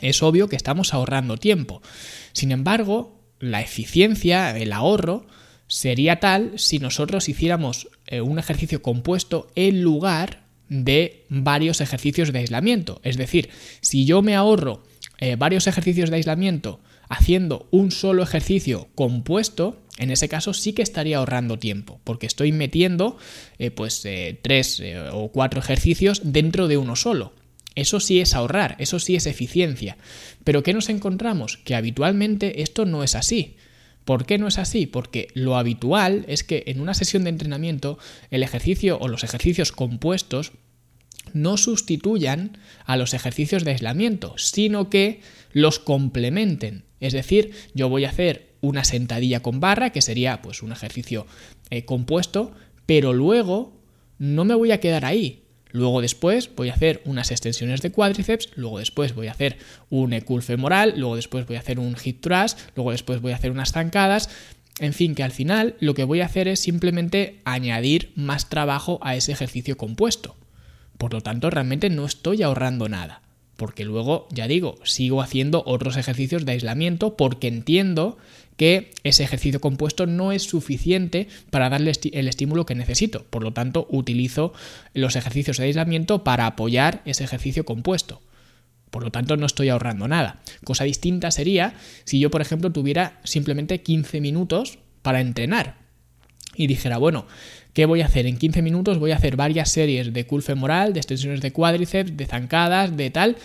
es 0.00 0.22
obvio 0.22 0.48
que 0.48 0.56
estamos 0.56 0.94
ahorrando 0.94 1.36
tiempo. 1.36 1.82
Sin 2.32 2.52
embargo, 2.52 3.21
la 3.42 3.60
eficiencia, 3.60 4.56
el 4.56 4.72
ahorro, 4.72 5.26
sería 5.66 6.20
tal 6.20 6.52
si 6.58 6.78
nosotros 6.78 7.28
hiciéramos 7.28 7.88
eh, 8.06 8.20
un 8.20 8.38
ejercicio 8.38 8.82
compuesto 8.82 9.50
en 9.56 9.82
lugar 9.82 10.44
de 10.68 11.24
varios 11.28 11.80
ejercicios 11.80 12.32
de 12.32 12.38
aislamiento. 12.38 13.00
Es 13.02 13.16
decir, 13.16 13.50
si 13.80 14.06
yo 14.06 14.22
me 14.22 14.36
ahorro 14.36 14.84
eh, 15.18 15.34
varios 15.36 15.66
ejercicios 15.66 16.08
de 16.08 16.16
aislamiento 16.16 16.80
haciendo 17.08 17.66
un 17.72 17.90
solo 17.90 18.22
ejercicio 18.22 18.88
compuesto, 18.94 19.82
en 19.98 20.12
ese 20.12 20.28
caso 20.28 20.54
sí 20.54 20.72
que 20.72 20.82
estaría 20.82 21.18
ahorrando 21.18 21.58
tiempo, 21.58 22.00
porque 22.04 22.26
estoy 22.26 22.52
metiendo 22.52 23.18
eh, 23.58 23.72
pues 23.72 24.06
tres 24.40 24.80
o 25.12 25.32
cuatro 25.32 25.58
ejercicios 25.58 26.22
dentro 26.24 26.68
de 26.68 26.76
uno 26.76 26.94
solo. 26.94 27.32
Eso 27.74 28.00
sí 28.00 28.20
es 28.20 28.34
ahorrar, 28.34 28.76
eso 28.78 28.98
sí 28.98 29.16
es 29.16 29.26
eficiencia. 29.26 29.96
Pero 30.44 30.62
¿qué 30.62 30.74
nos 30.74 30.88
encontramos? 30.88 31.56
Que 31.58 31.74
habitualmente 31.74 32.62
esto 32.62 32.84
no 32.84 33.02
es 33.02 33.14
así. 33.14 33.56
¿Por 34.04 34.26
qué 34.26 34.38
no 34.38 34.48
es 34.48 34.58
así? 34.58 34.86
Porque 34.86 35.28
lo 35.34 35.56
habitual 35.56 36.24
es 36.28 36.44
que 36.44 36.64
en 36.66 36.80
una 36.80 36.94
sesión 36.94 37.24
de 37.24 37.30
entrenamiento 37.30 37.98
el 38.30 38.42
ejercicio 38.42 38.98
o 38.98 39.08
los 39.08 39.24
ejercicios 39.24 39.72
compuestos 39.72 40.52
no 41.32 41.56
sustituyan 41.56 42.58
a 42.84 42.96
los 42.96 43.14
ejercicios 43.14 43.64
de 43.64 43.70
aislamiento, 43.70 44.34
sino 44.36 44.90
que 44.90 45.20
los 45.52 45.78
complementen. 45.78 46.84
Es 47.00 47.12
decir, 47.12 47.52
yo 47.74 47.88
voy 47.88 48.04
a 48.04 48.10
hacer 48.10 48.54
una 48.60 48.84
sentadilla 48.84 49.40
con 49.40 49.60
barra, 49.60 49.90
que 49.90 50.02
sería 50.02 50.42
pues 50.42 50.62
un 50.62 50.72
ejercicio 50.72 51.26
eh, 51.70 51.84
compuesto, 51.84 52.52
pero 52.86 53.12
luego 53.12 53.80
no 54.18 54.44
me 54.44 54.54
voy 54.54 54.72
a 54.72 54.80
quedar 54.80 55.04
ahí. 55.04 55.41
Luego 55.72 56.00
después 56.00 56.50
voy 56.54 56.68
a 56.68 56.74
hacer 56.74 57.02
unas 57.04 57.30
extensiones 57.30 57.80
de 57.82 57.90
cuádriceps, 57.90 58.50
luego 58.56 58.78
después 58.78 59.14
voy 59.14 59.26
a 59.26 59.32
hacer 59.32 59.56
un 59.90 60.18
curl 60.20 60.42
femoral, 60.42 60.94
luego 60.96 61.16
después 61.16 61.46
voy 61.46 61.56
a 61.56 61.60
hacer 61.60 61.78
un 61.78 61.96
hip 62.02 62.20
thrust, 62.20 62.58
luego 62.76 62.92
después 62.92 63.20
voy 63.20 63.32
a 63.32 63.36
hacer 63.36 63.50
unas 63.50 63.72
zancadas. 63.72 64.28
En 64.78 64.92
fin, 64.92 65.14
que 65.14 65.22
al 65.22 65.32
final 65.32 65.76
lo 65.80 65.94
que 65.94 66.04
voy 66.04 66.20
a 66.20 66.26
hacer 66.26 66.48
es 66.48 66.60
simplemente 66.60 67.40
añadir 67.44 68.12
más 68.16 68.48
trabajo 68.48 68.98
a 69.02 69.16
ese 69.16 69.32
ejercicio 69.32 69.76
compuesto. 69.76 70.36
Por 70.98 71.12
lo 71.12 71.20
tanto, 71.20 71.50
realmente 71.50 71.90
no 71.90 72.04
estoy 72.04 72.42
ahorrando 72.42 72.88
nada. 72.88 73.22
Porque 73.56 73.84
luego, 73.84 74.26
ya 74.30 74.48
digo, 74.48 74.76
sigo 74.84 75.22
haciendo 75.22 75.62
otros 75.66 75.96
ejercicios 75.96 76.44
de 76.44 76.52
aislamiento 76.52 77.16
porque 77.16 77.48
entiendo 77.48 78.16
que 78.56 78.90
ese 79.02 79.24
ejercicio 79.24 79.60
compuesto 79.60 80.06
no 80.06 80.32
es 80.32 80.42
suficiente 80.42 81.28
para 81.50 81.68
darle 81.68 81.92
el 82.12 82.28
estímulo 82.28 82.66
que 82.66 82.74
necesito. 82.74 83.24
Por 83.24 83.42
lo 83.42 83.52
tanto, 83.52 83.86
utilizo 83.90 84.52
los 84.94 85.16
ejercicios 85.16 85.58
de 85.58 85.64
aislamiento 85.64 86.24
para 86.24 86.46
apoyar 86.46 87.02
ese 87.04 87.24
ejercicio 87.24 87.64
compuesto. 87.64 88.20
Por 88.90 89.04
lo 89.04 89.10
tanto, 89.10 89.36
no 89.36 89.46
estoy 89.46 89.70
ahorrando 89.70 90.06
nada. 90.06 90.42
Cosa 90.64 90.84
distinta 90.84 91.30
sería 91.30 91.74
si 92.04 92.20
yo, 92.20 92.30
por 92.30 92.42
ejemplo, 92.42 92.72
tuviera 92.72 93.20
simplemente 93.24 93.82
15 93.82 94.20
minutos 94.20 94.78
para 95.00 95.20
entrenar 95.20 95.76
y 96.54 96.66
dijera, 96.66 96.98
bueno, 96.98 97.26
¿qué 97.72 97.86
voy 97.86 98.00
a 98.02 98.06
hacer? 98.06 98.26
En 98.26 98.36
15 98.36 98.62
minutos 98.62 98.98
voy 98.98 99.12
a 99.12 99.16
hacer 99.16 99.36
varias 99.36 99.70
series 99.70 100.12
de 100.12 100.26
curl 100.26 100.42
femoral, 100.42 100.92
de 100.92 101.00
extensiones 101.00 101.40
de 101.40 101.52
cuádriceps, 101.52 102.16
de 102.16 102.26
zancadas, 102.26 102.96
de 102.96 103.10
tal. 103.10 103.36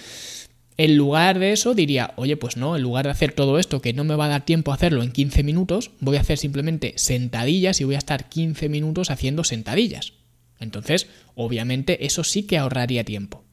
En 0.78 0.96
lugar 0.96 1.40
de 1.40 1.54
eso 1.54 1.74
diría, 1.74 2.14
oye, 2.18 2.38
pues 2.38 2.56
no, 2.56 2.76
en 2.76 2.84
lugar 2.84 3.06
de 3.06 3.12
hacer 3.12 3.32
todo 3.34 3.58
esto 3.58 3.82
que 3.82 3.94
no 3.94 4.04
me 4.04 4.16
va 4.16 4.26
a 4.26 4.30
dar 4.30 4.46
tiempo 4.46 4.72
a 4.72 4.76
hacerlo 4.76 5.02
en 5.02 5.12
15 5.12 5.42
minutos, 5.44 5.92
voy 6.00 6.18
a 6.18 6.22
hacer 6.22 6.38
simplemente 6.38 6.94
sentadillas 6.98 7.82
y 7.82 7.84
voy 7.84 7.96
a 7.96 8.00
estar 8.00 8.30
15 8.30 8.70
minutos 8.70 9.10
haciendo 9.10 9.44
sentadillas. 9.44 10.14
Entonces, 10.60 11.08
obviamente, 11.34 12.06
eso 12.06 12.24
sí 12.24 12.44
que 12.44 12.58
ahorraría 12.58 13.04
tiempo. 13.04 13.44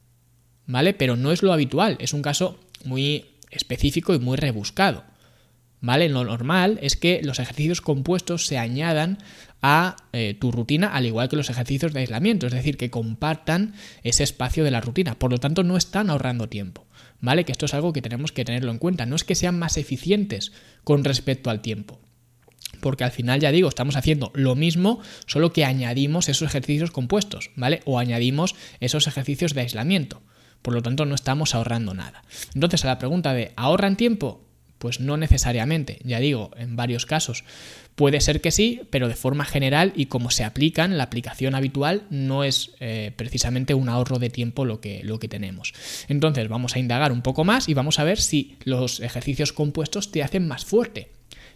¿Vale? 0.66 0.95
Pero 0.95 1.16
no 1.16 1.33
es 1.33 1.43
lo 1.43 1.52
habitual, 1.52 1.97
es 2.00 2.12
un 2.12 2.23
caso 2.23 2.59
muy 2.85 3.26
específico 3.50 4.14
y 4.14 4.19
muy 4.19 4.37
rebuscado. 4.37 5.04
¿vale? 5.85 6.09
Lo 6.09 6.25
normal 6.25 6.78
es 6.81 6.97
que 6.97 7.21
los 7.23 7.38
ejercicios 7.38 7.83
compuestos 7.83 8.47
se 8.47 8.57
añadan 8.57 9.19
a 9.66 9.97
eh, 10.12 10.37
tu 10.38 10.52
rutina, 10.52 10.88
al 10.88 11.06
igual 11.06 11.30
que 11.30 11.37
los 11.37 11.49
ejercicios 11.49 11.94
de 11.94 12.00
aislamiento, 12.00 12.47
es 12.47 12.52
decir, 12.52 12.76
que 12.76 12.90
compartan 12.90 13.73
ese 14.02 14.23
espacio 14.23 14.62
de 14.62 14.71
la 14.71 14.83
rutina. 14.83 15.18
Por 15.18 15.30
lo 15.30 15.38
tanto, 15.38 15.62
no 15.62 15.78
están 15.78 16.11
ahorrando 16.11 16.50
tiempo, 16.50 16.87
¿vale? 17.23 17.44
Que 17.44 17.52
esto 17.52 17.64
es 17.64 17.73
algo 17.73 17.94
que 17.94 18.02
tenemos 18.02 18.30
que 18.30 18.44
tenerlo 18.44 18.71
en 18.73 18.78
cuenta. 18.78 19.06
No 19.06 19.16
es 19.16 19.25
que 19.25 19.35
sean 19.35 19.59
más 19.59 19.78
eficientes 19.78 20.52
con 20.85 21.02
respecto 21.02 21.49
al 21.49 21.62
tiempo. 21.62 21.99
Porque 22.83 23.04
al 23.04 23.11
final, 23.11 23.40
ya 23.40 23.52
digo, 23.52 23.71
estamos 23.71 23.97
haciendo 23.97 24.33
lo 24.35 24.54
mismo, 24.54 25.00
solo 25.25 25.54
que 25.54 25.64
añadimos 25.64 26.28
esos 26.28 26.47
ejercicios 26.47 26.90
compuestos, 26.90 27.50
¿vale? 27.56 27.80
O 27.87 27.99
añadimos 27.99 28.56
esos 28.80 29.06
ejercicios 29.06 29.54
de 29.54 29.62
aislamiento. 29.62 30.21
Por 30.61 30.75
lo 30.75 30.83
tanto, 30.83 31.06
no 31.06 31.14
estamos 31.14 31.54
ahorrando 31.54 31.94
nada. 31.94 32.23
Entonces, 32.54 32.85
a 32.85 32.88
la 32.88 32.99
pregunta 32.99 33.33
de 33.33 33.54
¿ahorran 33.56 33.97
tiempo? 33.97 34.44
Pues 34.76 35.00
no 35.00 35.16
necesariamente, 35.16 36.00
ya 36.04 36.21
digo, 36.21 36.50
en 36.59 36.76
varios 36.76 37.06
casos. 37.06 37.44
Puede 37.95 38.21
ser 38.21 38.41
que 38.41 38.51
sí, 38.51 38.83
pero 38.91 39.09
de 39.09 39.15
forma 39.15 39.45
general 39.45 39.93
y 39.95 40.07
como 40.07 40.31
se 40.31 40.43
aplican, 40.43 40.99
la 40.99 41.05
aplicación 41.05 41.55
habitual 41.55 42.03
no 42.11 42.43
es 42.43 42.73
eh, 42.81 43.13
precisamente 43.17 43.75
un 43.75 43.89
ahorro 43.89 44.19
de 44.19 44.31
tiempo 44.31 44.65
lo 44.65 44.81
que, 44.81 45.03
lo 45.05 45.21
que 45.21 45.29
tenemos. 45.29 45.75
Entonces 46.09 46.49
vamos 46.49 46.75
a 46.75 46.81
indagar 46.81 47.13
un 47.13 47.23
poco 47.23 47.45
más 47.45 47.69
y 47.69 47.75
vamos 47.75 48.01
a 48.01 48.05
ver 48.05 48.21
si 48.21 48.57
los 48.65 48.99
ejercicios 49.01 49.53
compuestos 49.53 50.11
te 50.11 50.23
hacen 50.23 50.49
más 50.49 50.65
fuerte. 50.65 51.13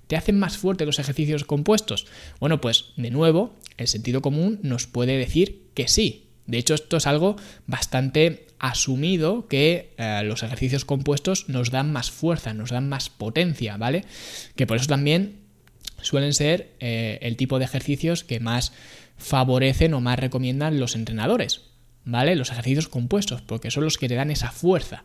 ¿Te 0.06 0.16
hacen 0.16 0.38
más 0.38 0.56
fuerte 0.56 0.86
los 0.86 0.98
ejercicios 1.00 1.44
compuestos? 1.44 2.06
Bueno, 2.40 2.60
pues 2.60 2.92
de 2.96 3.10
nuevo, 3.10 3.56
el 3.76 3.88
sentido 3.88 4.22
común 4.22 4.60
nos 4.62 4.86
puede 4.86 5.18
decir 5.18 5.66
que 5.74 5.88
sí, 5.88 6.28
de 6.48 6.56
hecho, 6.56 6.72
esto 6.74 6.96
es 6.96 7.06
algo 7.06 7.36
bastante 7.66 8.46
asumido 8.58 9.46
que 9.48 9.92
eh, 9.98 10.22
los 10.24 10.42
ejercicios 10.42 10.86
compuestos 10.86 11.50
nos 11.50 11.70
dan 11.70 11.92
más 11.92 12.10
fuerza, 12.10 12.54
nos 12.54 12.70
dan 12.70 12.88
más 12.88 13.10
potencia, 13.10 13.76
¿vale? 13.76 14.06
Que 14.56 14.66
por 14.66 14.78
eso 14.78 14.86
también 14.86 15.47
suelen 16.02 16.34
ser 16.34 16.72
eh, 16.80 17.18
el 17.22 17.36
tipo 17.36 17.58
de 17.58 17.64
ejercicios 17.64 18.24
que 18.24 18.40
más 18.40 18.72
favorecen 19.16 19.94
o 19.94 20.00
más 20.00 20.18
recomiendan 20.18 20.80
los 20.80 20.94
entrenadores, 20.94 21.62
¿vale? 22.04 22.36
Los 22.36 22.50
ejercicios 22.50 22.88
compuestos, 22.88 23.42
porque 23.42 23.70
son 23.70 23.84
los 23.84 23.98
que 23.98 24.08
te 24.08 24.14
dan 24.14 24.30
esa 24.30 24.50
fuerza. 24.50 25.04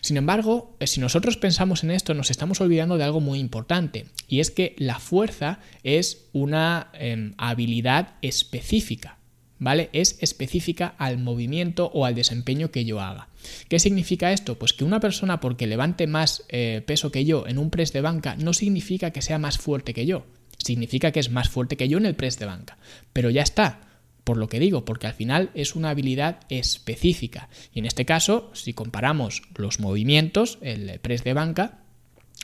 Sin 0.00 0.16
embargo, 0.16 0.76
eh, 0.80 0.86
si 0.86 1.00
nosotros 1.00 1.36
pensamos 1.36 1.82
en 1.82 1.90
esto, 1.90 2.14
nos 2.14 2.30
estamos 2.30 2.60
olvidando 2.60 2.98
de 2.98 3.04
algo 3.04 3.20
muy 3.20 3.38
importante, 3.38 4.06
y 4.28 4.40
es 4.40 4.50
que 4.50 4.74
la 4.78 4.98
fuerza 4.98 5.60
es 5.82 6.26
una 6.32 6.88
em, 6.92 7.34
habilidad 7.38 8.14
específica. 8.22 9.18
¿vale? 9.58 9.88
Es 9.92 10.18
específica 10.20 10.94
al 10.98 11.18
movimiento 11.18 11.90
o 11.94 12.04
al 12.04 12.14
desempeño 12.14 12.70
que 12.70 12.84
yo 12.84 13.00
haga. 13.00 13.28
¿Qué 13.68 13.78
significa 13.78 14.32
esto? 14.32 14.58
Pues 14.58 14.72
que 14.72 14.84
una 14.84 15.00
persona 15.00 15.40
porque 15.40 15.66
levante 15.66 16.06
más 16.06 16.44
eh, 16.48 16.82
peso 16.86 17.10
que 17.10 17.24
yo 17.24 17.46
en 17.46 17.58
un 17.58 17.70
press 17.70 17.92
de 17.92 18.00
banca 18.00 18.36
no 18.36 18.52
significa 18.52 19.10
que 19.10 19.22
sea 19.22 19.38
más 19.38 19.58
fuerte 19.58 19.94
que 19.94 20.06
yo. 20.06 20.26
Significa 20.58 21.12
que 21.12 21.20
es 21.20 21.30
más 21.30 21.48
fuerte 21.48 21.76
que 21.76 21.88
yo 21.88 21.98
en 21.98 22.06
el 22.06 22.14
press 22.14 22.38
de 22.38 22.46
banca. 22.46 22.78
Pero 23.12 23.30
ya 23.30 23.42
está. 23.42 23.80
Por 24.24 24.38
lo 24.38 24.48
que 24.48 24.58
digo, 24.58 24.86
porque 24.86 25.06
al 25.06 25.12
final 25.12 25.50
es 25.54 25.76
una 25.76 25.90
habilidad 25.90 26.40
específica. 26.48 27.50
Y 27.74 27.80
en 27.80 27.84
este 27.84 28.06
caso, 28.06 28.50
si 28.54 28.72
comparamos 28.72 29.42
los 29.56 29.80
movimientos, 29.80 30.58
el 30.62 30.98
press 31.00 31.24
de 31.24 31.34
banca, 31.34 31.82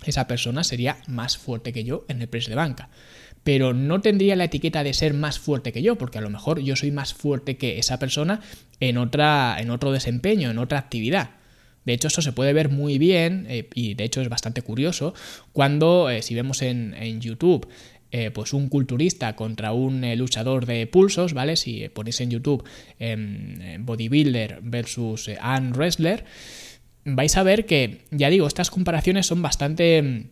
esa 0.05 0.27
persona 0.27 0.63
sería 0.63 0.99
más 1.07 1.39
fuerte 1.39 1.73
que 1.73 1.85
yo 1.85 2.05
en 2.09 2.21
el 2.21 2.29
press 2.29 2.49
de 2.49 2.55
banca 2.55 2.91
pero 3.43 3.73
no 3.73 4.01
tendría 4.01 4.37
la 4.37 4.45
etiqueta 4.45 4.85
de 4.85 4.95
ser 4.95 5.15
más 5.15 5.39
fuerte 5.39 5.73
que 5.73 5.83
yo, 5.83 5.97
porque 5.97 6.19
a 6.19 6.21
lo 6.21 6.31
mejor 6.31 6.61
yo 6.61 6.77
soy 6.77 6.91
más 6.91 7.15
fuerte 7.15 7.57
que 7.57 7.79
esa 7.79 7.99
persona 7.99 8.41
en, 8.81 8.99
otra, 8.99 9.57
en 9.59 9.71
otro 9.71 9.93
desempeño, 9.93 10.51
en 10.51 10.59
otra 10.59 10.79
actividad. 10.79 11.31
De 11.85 11.93
hecho, 11.95 12.09
eso 12.09 12.23
se 12.23 12.33
puede 12.33 12.53
ver 12.53 12.69
muy 12.69 12.99
bien 12.99 13.47
eh, 13.49 13.69
y 13.75 13.95
de 13.95 14.05
hecho 14.05 14.21
es 14.21 14.29
bastante 14.29 14.63
curioso 14.63 15.15
cuando, 15.53 16.11
eh, 16.11 16.23
si 16.23 16.35
vemos 16.35 16.63
en, 16.63 17.21
YouTube, 17.21 17.69
eh, 18.11 18.31
pues 18.31 18.53
un 18.53 18.69
culturista 18.69 19.35
contra 19.37 19.73
un 19.73 20.03
luchador 20.17 20.67
de 20.67 20.87
pulsos, 20.87 21.33
¿vale? 21.33 21.57
Si 21.57 21.89
ponéis 21.89 22.21
en 22.21 22.31
YouTube 22.31 22.65
em, 22.99 23.85
bodybuilder 23.85 24.61
versus 24.63 25.31
arm 25.41 25.73
wrestler, 25.73 26.25
vais 27.05 27.37
a 27.37 27.43
ver 27.43 27.67
que, 27.67 28.03
ya 28.11 28.29
digo, 28.31 28.47
estas 28.47 28.71
comparaciones 28.71 29.27
son 29.27 29.43
bastante 29.43 29.99
em, 29.99 30.29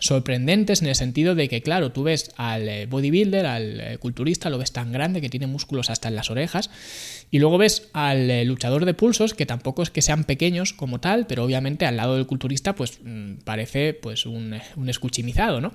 sorprendentes 0.00 0.82
en 0.82 0.88
el 0.88 0.94
sentido 0.94 1.34
de 1.34 1.48
que, 1.48 1.62
claro, 1.62 1.92
tú 1.92 2.02
ves 2.02 2.32
al 2.36 2.86
bodybuilder, 2.88 3.46
al 3.46 3.98
culturista, 4.00 4.50
lo 4.50 4.58
ves 4.58 4.72
tan 4.72 4.92
grande 4.92 5.20
que 5.20 5.30
tiene 5.30 5.46
músculos 5.46 5.90
hasta 5.90 6.08
en 6.08 6.16
las 6.16 6.30
orejas, 6.30 6.70
y 7.30 7.38
luego 7.38 7.58
ves 7.58 7.88
al 7.92 8.30
eh, 8.30 8.44
luchador 8.44 8.84
de 8.84 8.94
pulsos, 8.94 9.34
que 9.34 9.46
tampoco 9.46 9.82
es 9.82 9.90
que 9.90 10.02
sean 10.02 10.24
pequeños 10.24 10.72
como 10.72 11.00
tal, 11.00 11.26
pero 11.26 11.44
obviamente 11.44 11.86
al 11.86 11.96
lado 11.96 12.16
del 12.16 12.26
culturista, 12.26 12.74
pues 12.74 13.00
mm, 13.02 13.38
parece 13.44 13.94
pues 13.94 14.26
un, 14.26 14.54
un 14.76 14.88
escuchimizado, 14.88 15.60
¿no? 15.60 15.72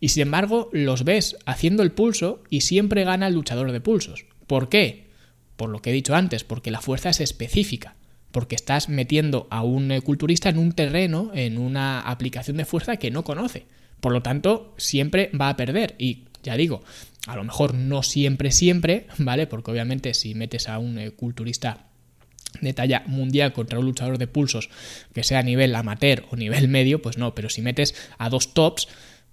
Y 0.00 0.08
sin 0.08 0.22
embargo, 0.22 0.70
los 0.72 1.04
ves 1.04 1.36
haciendo 1.46 1.82
el 1.82 1.92
pulso 1.92 2.42
y 2.50 2.62
siempre 2.62 3.04
gana 3.04 3.26
el 3.26 3.34
luchador 3.34 3.72
de 3.72 3.80
pulsos. 3.80 4.26
¿Por 4.46 4.68
qué? 4.68 5.08
Por 5.56 5.70
lo 5.70 5.80
que 5.80 5.90
he 5.90 5.92
dicho 5.92 6.14
antes, 6.14 6.44
porque 6.44 6.70
la 6.70 6.80
fuerza 6.80 7.10
es 7.10 7.20
específica 7.20 7.96
porque 8.34 8.56
estás 8.56 8.88
metiendo 8.88 9.46
a 9.50 9.62
un 9.62 9.92
eh, 9.92 10.00
culturista 10.00 10.48
en 10.48 10.58
un 10.58 10.72
terreno, 10.72 11.30
en 11.34 11.56
una 11.56 12.00
aplicación 12.00 12.56
de 12.56 12.64
fuerza 12.64 12.96
que 12.96 13.12
no 13.12 13.22
conoce. 13.22 13.64
Por 14.00 14.12
lo 14.12 14.22
tanto, 14.22 14.74
siempre 14.76 15.30
va 15.40 15.50
a 15.50 15.56
perder. 15.56 15.94
Y 15.98 16.24
ya 16.42 16.56
digo, 16.56 16.82
a 17.26 17.36
lo 17.36 17.44
mejor 17.44 17.74
no 17.74 18.02
siempre, 18.02 18.50
siempre, 18.50 19.06
¿vale? 19.18 19.46
Porque 19.46 19.70
obviamente 19.70 20.14
si 20.14 20.34
metes 20.34 20.68
a 20.68 20.78
un 20.78 20.98
eh, 20.98 21.10
culturista 21.10 21.86
de 22.60 22.72
talla 22.72 23.02
mundial 23.06 23.52
contra 23.52 23.78
un 23.78 23.86
luchador 23.86 24.18
de 24.18 24.26
pulsos 24.26 24.70
que 25.12 25.24
sea 25.24 25.40
a 25.40 25.42
nivel 25.42 25.74
amateur 25.74 26.24
o 26.30 26.36
nivel 26.36 26.68
medio, 26.68 27.02
pues 27.02 27.18
no, 27.18 27.34
pero 27.34 27.48
si 27.48 27.62
metes 27.62 27.94
a 28.18 28.28
dos 28.28 28.54
tops, 28.54 28.88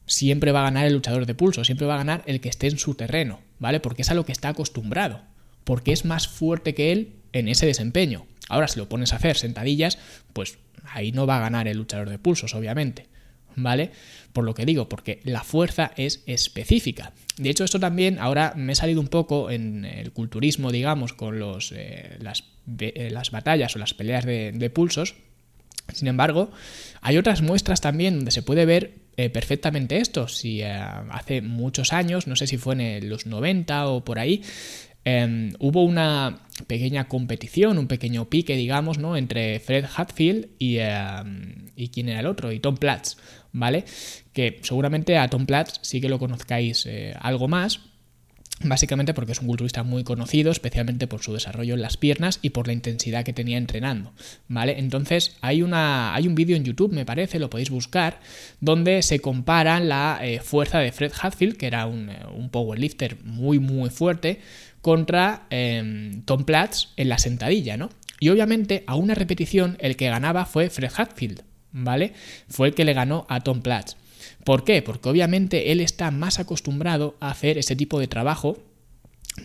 siempre 0.07 0.51
va 0.51 0.61
a 0.61 0.63
ganar 0.63 0.87
el 0.87 0.93
luchador 0.93 1.25
de 1.25 1.35
pulsos, 1.35 1.67
siempre 1.67 1.87
va 1.87 1.95
a 1.95 1.99
ganar 1.99 2.23
el 2.25 2.41
que 2.41 2.49
esté 2.49 2.67
en 2.67 2.77
su 2.77 2.95
terreno, 2.95 3.39
¿vale? 3.59 3.79
Porque 3.79 4.01
es 4.01 4.09
a 4.09 4.15
lo 4.15 4.25
que 4.25 4.31
está 4.31 4.49
acostumbrado, 4.49 5.21
porque 5.63 5.91
es 5.91 6.05
más 6.05 6.27
fuerte 6.27 6.73
que 6.73 6.91
él 6.91 7.13
en 7.33 7.47
ese 7.47 7.65
desempeño. 7.65 8.25
Ahora, 8.49 8.67
si 8.67 8.79
lo 8.79 8.89
pones 8.89 9.13
a 9.13 9.17
hacer 9.17 9.37
sentadillas, 9.37 9.97
pues 10.33 10.57
ahí 10.83 11.11
no 11.11 11.27
va 11.27 11.37
a 11.37 11.41
ganar 11.41 11.67
el 11.67 11.77
luchador 11.77 12.09
de 12.09 12.17
pulsos, 12.17 12.55
obviamente. 12.55 13.07
¿Vale? 13.55 13.91
Por 14.33 14.45
lo 14.45 14.53
que 14.53 14.65
digo, 14.65 14.87
porque 14.87 15.19
la 15.23 15.43
fuerza 15.43 15.91
es 15.97 16.23
específica. 16.25 17.13
De 17.37 17.49
hecho, 17.49 17.63
esto 17.63 17.79
también 17.79 18.19
ahora 18.19 18.53
me 18.55 18.73
he 18.73 18.75
salido 18.75 19.01
un 19.01 19.07
poco 19.07 19.49
en 19.49 19.85
el 19.85 20.11
culturismo, 20.11 20.71
digamos, 20.71 21.13
con 21.13 21.39
los, 21.39 21.71
eh, 21.75 22.17
las, 22.19 22.43
eh, 22.79 23.09
las, 23.11 23.31
batallas 23.31 23.75
o 23.75 23.79
las 23.79 23.93
peleas 23.93 24.25
de, 24.25 24.71
pulsos. 24.73 25.15
Sin 25.93 26.07
embargo, 26.07 26.51
hay 27.01 27.17
otras 27.17 27.41
muestras 27.41 27.81
también 27.81 28.17
donde 28.17 28.31
se 28.31 28.43
puede 28.43 28.65
ver 28.65 28.93
eh, 29.17 29.29
perfectamente 29.29 29.97
esto. 29.97 30.27
Si 30.27 30.61
hace 30.61 31.41
muchos 31.41 31.93
años, 31.93 32.27
no 32.27 32.35
sé 32.35 32.47
si 32.47 32.57
fue 32.57 32.75
en 32.75 33.09
los 33.09 33.25
90 33.25 33.87
o 33.87 34.05
por 34.05 34.19
ahí, 34.19 34.43
em, 35.03 35.53
hubo 35.59 35.83
una 35.83 36.41
pequeña 36.67 37.07
competición, 37.07 37.79
un 37.79 37.87
pequeño 37.87 38.29
pique, 38.29 38.55
digamos, 38.55 38.99
¿no? 38.99 39.17
entre 39.17 39.59
Fred 39.59 39.85
Hatfield 39.95 40.49
y, 40.59 40.77
em, 40.77 41.71
y 41.75 41.89
quién 41.89 42.09
era 42.09 42.19
el 42.19 42.27
otro, 42.27 42.51
y 42.51 42.59
Tom 42.59 42.77
Platz. 42.77 43.17
¿Vale? 43.51 43.85
Que 44.33 44.59
seguramente 44.61 45.17
a 45.17 45.27
Tom 45.27 45.45
Platz 45.45 45.79
sí 45.81 46.01
que 46.01 46.09
lo 46.09 46.19
conozcáis 46.19 46.85
eh, 46.85 47.15
algo 47.19 47.47
más, 47.47 47.81
básicamente 48.63 49.13
porque 49.13 49.31
es 49.31 49.39
un 49.39 49.47
culturista 49.47 49.83
muy 49.83 50.03
conocido, 50.03 50.51
especialmente 50.51 51.07
por 51.07 51.21
su 51.23 51.33
desarrollo 51.33 51.73
en 51.73 51.81
las 51.81 51.97
piernas 51.97 52.39
y 52.41 52.51
por 52.51 52.67
la 52.67 52.73
intensidad 52.73 53.23
que 53.23 53.33
tenía 53.33 53.57
entrenando, 53.57 54.13
¿vale? 54.47 54.77
Entonces 54.79 55.37
hay, 55.41 55.61
una, 55.61 56.13
hay 56.13 56.27
un 56.27 56.35
vídeo 56.35 56.55
en 56.55 56.63
YouTube, 56.63 56.93
me 56.93 57.05
parece, 57.05 57.39
lo 57.39 57.49
podéis 57.49 57.69
buscar, 57.69 58.19
donde 58.59 59.01
se 59.01 59.19
compara 59.19 59.79
la 59.79 60.19
eh, 60.21 60.39
fuerza 60.39 60.79
de 60.79 60.91
Fred 60.91 61.11
Hatfield, 61.19 61.57
que 61.57 61.67
era 61.67 61.85
un, 61.85 62.09
eh, 62.09 62.19
un 62.35 62.49
powerlifter 62.49 63.17
muy, 63.23 63.59
muy 63.59 63.89
fuerte, 63.89 64.39
contra 64.81 65.45
em, 65.49 66.23
Tom 66.23 66.43
Platz 66.43 66.87
en 66.97 67.09
la 67.09 67.19
sentadilla, 67.19 67.77
¿no? 67.77 67.89
Y 68.19 68.29
obviamente 68.29 68.83
a 68.87 68.95
una 68.95 69.15
repetición 69.15 69.77
el 69.79 69.95
que 69.95 70.09
ganaba 70.09 70.45
fue 70.45 70.69
Fred 70.69 70.91
Hatfield, 70.95 71.43
¿vale? 71.71 72.13
Fue 72.49 72.69
el 72.69 72.73
que 72.73 72.85
le 72.85 72.93
ganó 72.93 73.25
a 73.29 73.41
Tom 73.41 73.61
Platz. 73.61 73.95
¿Por 74.43 74.63
qué? 74.63 74.81
Porque 74.81 75.09
obviamente 75.09 75.71
él 75.71 75.79
está 75.79 76.11
más 76.11 76.39
acostumbrado 76.39 77.15
a 77.19 77.31
hacer 77.31 77.57
ese 77.57 77.75
tipo 77.75 77.99
de 77.99 78.07
trabajo 78.07 78.57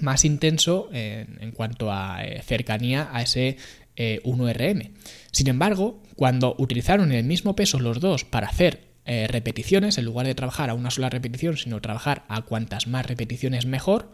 más 0.01 0.25
intenso 0.25 0.89
en, 0.93 1.53
cuanto 1.53 1.93
a 1.93 2.25
eh, 2.25 2.43
cercanía 2.43 3.09
a 3.13 3.23
ese 3.23 3.57
1RM. 3.97 4.83
Eh, 4.83 4.93
Sin 5.31 5.49
embargo, 5.49 6.03
cuando 6.17 6.55
utilizaron 6.59 7.13
el 7.13 7.25
mismo 7.25 7.57
peso 7.57 7.79
los 7.79 8.01
dos 8.01 8.25
para 8.25 8.49
hacer 8.49 8.87
eh, 9.05 9.29
repeticiones, 9.29 9.99
en 9.99 10.05
lugar 10.05 10.27
de 10.27 10.35
trabajar 10.35 10.69
a 10.69 10.75
una 10.75 10.91
sola 10.91 11.09
repetición, 11.09 11.57
sino 11.57 11.81
trabajar 11.81 12.25
a 12.29 12.43
cuantas 12.43 12.89
más 12.89 13.07
repeticiones 13.07 13.65
mejor, 13.65 14.11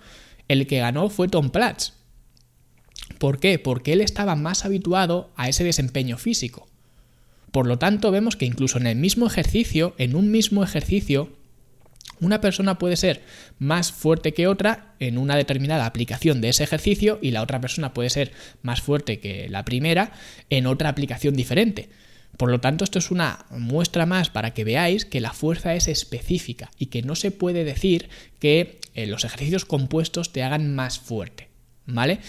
el 0.49 0.67
que 0.67 0.81
ganó 0.81 1.09
fue 1.09 1.29
Tom 1.29 1.51
Platz. 1.51 1.95
¿Por 3.19 3.41
qué? 3.41 3.59
Porque 3.59 3.95
él 3.95 4.01
estaba 4.01 4.37
más 4.37 4.65
habituado 4.65 5.33
a 5.37 5.49
ese 5.49 5.65
desempeño 5.65 6.19
físico. 6.19 6.69
Por 7.53 7.67
lo 7.67 7.79
tanto, 7.79 8.11
vemos 8.11 8.35
que 8.35 8.47
incluso 8.47 8.79
en 8.79 8.87
el 8.87 8.97
mismo 8.97 9.27
ejercicio, 9.27 9.95
en 9.99 10.17
un 10.17 10.31
mismo 10.31 10.65
ejercicio, 10.65 11.31
una 12.19 12.41
persona 12.41 12.79
puede 12.79 12.97
ser 12.97 13.23
más 13.59 13.93
fuerte 13.93 14.33
que 14.33 14.47
otra 14.47 14.95
en 15.01 15.19
una 15.19 15.37
determinada 15.37 15.87
aplicación 15.87 16.41
de 16.41 16.49
ese 16.49 16.65
ejercicio 16.65 17.19
y 17.21 17.31
la 17.31 17.43
otra 17.43 17.61
persona 17.61 17.93
puede 17.93 18.11
ser 18.11 18.33
más 18.63 18.81
fuerte 18.81 19.21
que 19.21 19.49
la 19.49 19.65
primera 19.65 20.13
en 20.49 20.67
otra 20.67 20.89
aplicación 20.89 21.35
diferente. 21.35 21.91
Por 22.39 22.51
lo 22.51 22.61
tanto, 22.61 22.85
esto 22.85 22.99
es 22.99 23.11
una 23.11 23.45
muestra 23.51 24.07
más 24.07 24.31
para 24.31 24.55
que 24.55 24.65
veáis 24.65 25.05
que 25.05 25.21
la 25.21 25.33
fuerza 25.33 25.75
es 25.75 25.89
específica 25.89 26.71
y 26.79 26.87
que 26.87 27.03
no 27.03 27.15
se 27.17 27.31
puede 27.33 27.65
decir 27.65 28.09
que 28.39 28.81
eh, 28.95 29.07
los 29.07 29.25
ejercicios 29.25 29.67
compuestos 29.67 30.33
te 30.33 30.43
hagan 30.43 30.75
más 30.75 30.99
fuerte. 30.99 31.52
¿Vale? 31.85 32.21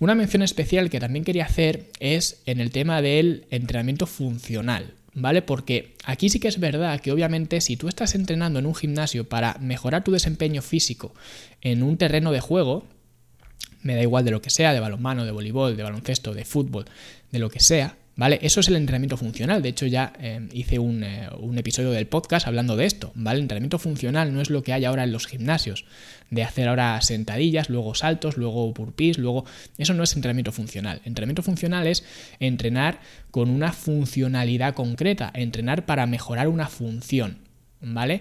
Una 0.00 0.14
mención 0.14 0.42
especial 0.42 0.88
que 0.88 1.00
también 1.00 1.24
quería 1.24 1.44
hacer 1.44 1.90
es 2.00 2.42
en 2.46 2.60
el 2.60 2.70
tema 2.70 3.02
del 3.02 3.46
entrenamiento 3.50 4.06
funcional, 4.06 4.94
¿vale? 5.12 5.42
Porque 5.42 5.94
aquí 6.04 6.30
sí 6.30 6.40
que 6.40 6.48
es 6.48 6.58
verdad 6.58 6.98
que 7.00 7.12
obviamente 7.12 7.60
si 7.60 7.76
tú 7.76 7.88
estás 7.88 8.14
entrenando 8.14 8.58
en 8.58 8.66
un 8.66 8.74
gimnasio 8.74 9.28
para 9.28 9.58
mejorar 9.60 10.02
tu 10.02 10.12
desempeño 10.12 10.62
físico 10.62 11.14
en 11.60 11.82
un 11.82 11.98
terreno 11.98 12.32
de 12.32 12.40
juego, 12.40 12.86
me 13.82 13.94
da 13.94 14.02
igual 14.02 14.24
de 14.24 14.30
lo 14.30 14.40
que 14.40 14.50
sea, 14.50 14.72
de 14.72 14.80
balonmano, 14.80 15.24
de 15.24 15.32
voleibol, 15.32 15.76
de 15.76 15.82
baloncesto, 15.82 16.32
de 16.32 16.44
fútbol, 16.44 16.86
de 17.30 17.38
lo 17.38 17.50
que 17.50 17.60
sea, 17.60 17.96
¿Vale? 18.14 18.38
Eso 18.42 18.60
es 18.60 18.68
el 18.68 18.76
entrenamiento 18.76 19.16
funcional. 19.16 19.62
De 19.62 19.70
hecho, 19.70 19.86
ya 19.86 20.12
eh, 20.20 20.46
hice 20.52 20.78
un, 20.78 21.02
eh, 21.02 21.28
un, 21.40 21.56
episodio 21.56 21.90
del 21.92 22.06
podcast 22.06 22.46
hablando 22.46 22.76
de 22.76 22.84
esto. 22.84 23.10
¿Vale? 23.14 23.38
El 23.38 23.44
entrenamiento 23.44 23.78
funcional 23.78 24.34
no 24.34 24.42
es 24.42 24.50
lo 24.50 24.62
que 24.62 24.74
hay 24.74 24.84
ahora 24.84 25.04
en 25.04 25.12
los 25.12 25.26
gimnasios. 25.26 25.86
De 26.28 26.42
hacer 26.42 26.68
ahora 26.68 27.00
sentadillas, 27.00 27.70
luego 27.70 27.94
saltos, 27.94 28.36
luego 28.36 28.70
burpees, 28.74 29.16
luego. 29.16 29.46
Eso 29.78 29.94
no 29.94 30.02
es 30.02 30.14
entrenamiento 30.14 30.52
funcional. 30.52 31.00
Entrenamiento 31.06 31.42
funcional 31.42 31.86
es 31.86 32.04
entrenar 32.38 33.00
con 33.30 33.48
una 33.48 33.72
funcionalidad 33.72 34.74
concreta. 34.74 35.30
Entrenar 35.34 35.86
para 35.86 36.06
mejorar 36.06 36.48
una 36.48 36.68
función. 36.68 37.38
¿Vale? 37.80 38.20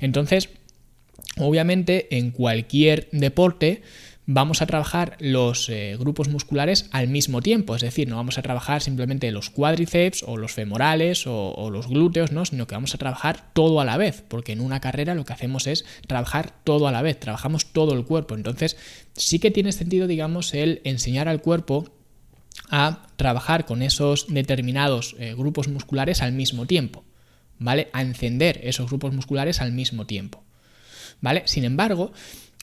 Entonces, 0.00 0.48
obviamente, 1.36 2.16
en 2.16 2.30
cualquier 2.30 3.08
deporte 3.12 3.82
vamos 4.26 4.60
a 4.60 4.66
trabajar 4.66 5.16
los 5.20 5.68
eh, 5.68 5.96
grupos 5.98 6.28
musculares 6.28 6.88
al 6.90 7.06
mismo 7.06 7.40
tiempo, 7.42 7.76
es 7.76 7.82
decir, 7.82 8.08
no 8.08 8.16
vamos 8.16 8.38
a 8.38 8.42
trabajar 8.42 8.82
simplemente 8.82 9.30
los 9.30 9.50
cuádriceps 9.50 10.24
o 10.24 10.36
los 10.36 10.52
femorales 10.52 11.24
o, 11.26 11.70
los 11.70 11.86
glúteos, 11.86 12.32
¿no? 12.32 12.44
sino 12.44 12.66
que 12.66 12.74
vamos 12.74 12.94
a 12.94 12.98
trabajar 12.98 13.52
todo 13.52 13.80
a 13.80 13.84
la 13.84 13.96
vez, 13.96 14.24
porque 14.26 14.52
en 14.52 14.60
una 14.60 14.80
carrera 14.80 15.14
lo 15.14 15.24
que 15.24 15.32
hacemos 15.32 15.68
es 15.68 15.84
trabajar 16.08 16.52
todo 16.64 16.88
a 16.88 16.92
la 16.92 17.02
vez, 17.02 17.20
trabajamos 17.20 17.66
todo 17.66 17.94
el 17.94 18.04
cuerpo, 18.04 18.34
entonces 18.34 18.76
sí 19.14 19.38
que 19.38 19.52
tiene 19.52 19.70
sentido, 19.70 20.08
digamos, 20.08 20.54
el 20.54 20.80
enseñar 20.84 21.28
al 21.28 21.40
cuerpo 21.40 21.88
a 22.68 23.06
trabajar 23.16 23.64
con 23.64 23.80
esos 23.80 24.26
determinados 24.28 25.14
eh, 25.20 25.34
grupos 25.34 25.68
musculares 25.68 26.20
al 26.20 26.32
mismo 26.32 26.66
tiempo, 26.66 27.04
¿vale? 27.58 27.90
A 27.92 28.02
encender 28.02 28.60
esos 28.64 28.88
grupos 28.88 29.12
musculares 29.12 29.60
al 29.60 29.70
mismo 29.70 30.04
tiempo, 30.04 30.42
¿vale? 31.20 31.42
Sin 31.46 31.64
embargo, 31.64 32.12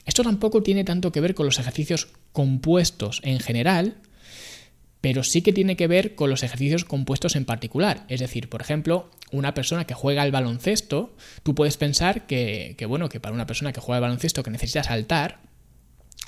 esto 0.04 0.22
tampoco 0.22 0.62
tiene 0.62 0.84
tanto 0.84 1.12
que 1.12 1.20
ver 1.20 1.34
con 1.34 1.46
los 1.46 1.58
ejercicios 1.58 2.08
compuestos 2.32 3.20
en 3.24 3.40
general, 3.40 3.96
pero 5.00 5.22
sí 5.22 5.42
que 5.42 5.52
tiene 5.52 5.76
que 5.76 5.86
ver 5.86 6.14
con 6.14 6.30
los 6.30 6.42
ejercicios 6.42 6.84
compuestos 6.84 7.36
en 7.36 7.44
particular. 7.44 8.06
Es 8.08 8.20
decir, 8.20 8.48
por 8.48 8.62
ejemplo, 8.62 9.10
una 9.32 9.52
persona 9.52 9.86
que 9.86 9.92
juega 9.92 10.22
al 10.22 10.32
baloncesto, 10.32 11.14
tú 11.42 11.54
puedes 11.54 11.76
pensar 11.76 12.26
que, 12.26 12.76
bueno, 12.88 13.08
que 13.08 13.20
para 13.20 13.34
una 13.34 13.46
persona 13.46 13.72
que 13.72 13.80
juega 13.80 13.98
al 13.98 14.02
baloncesto 14.02 14.42
que 14.42 14.50
necesita 14.50 14.82
saltar, 14.82 15.40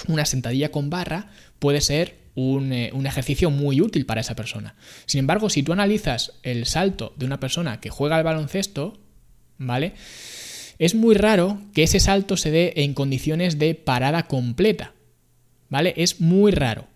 una 0.08 0.26
sentadilla 0.26 0.70
con 0.70 0.90
barra 0.90 1.30
puede 1.58 1.80
ser 1.80 2.18
eh, 2.36 2.90
un, 2.92 3.06
ejercicio 3.06 3.50
muy 3.50 3.80
útil 3.80 4.04
para 4.04 4.20
esa 4.20 4.36
persona. 4.36 4.74
Sin 5.06 5.20
embargo, 5.20 5.48
si 5.48 5.62
tú 5.62 5.72
analizas 5.72 6.34
el 6.42 6.66
salto 6.66 7.14
de 7.16 7.24
una 7.24 7.40
persona 7.40 7.80
que 7.80 7.88
juega 7.88 8.16
al 8.16 8.24
baloncesto, 8.24 8.98
¿vale? 9.56 9.94
Es 10.78 10.94
muy 10.94 11.14
raro 11.14 11.60
que 11.72 11.84
ese 11.84 12.00
salto 12.00 12.36
se 12.36 12.50
dé 12.50 12.72
en 12.76 12.94
condiciones 12.94 13.58
de 13.58 13.74
parada 13.74 14.24
completa. 14.24 14.92
¿Vale? 15.68 15.94
Es 15.96 16.20
muy 16.20 16.52
raro. 16.52 16.86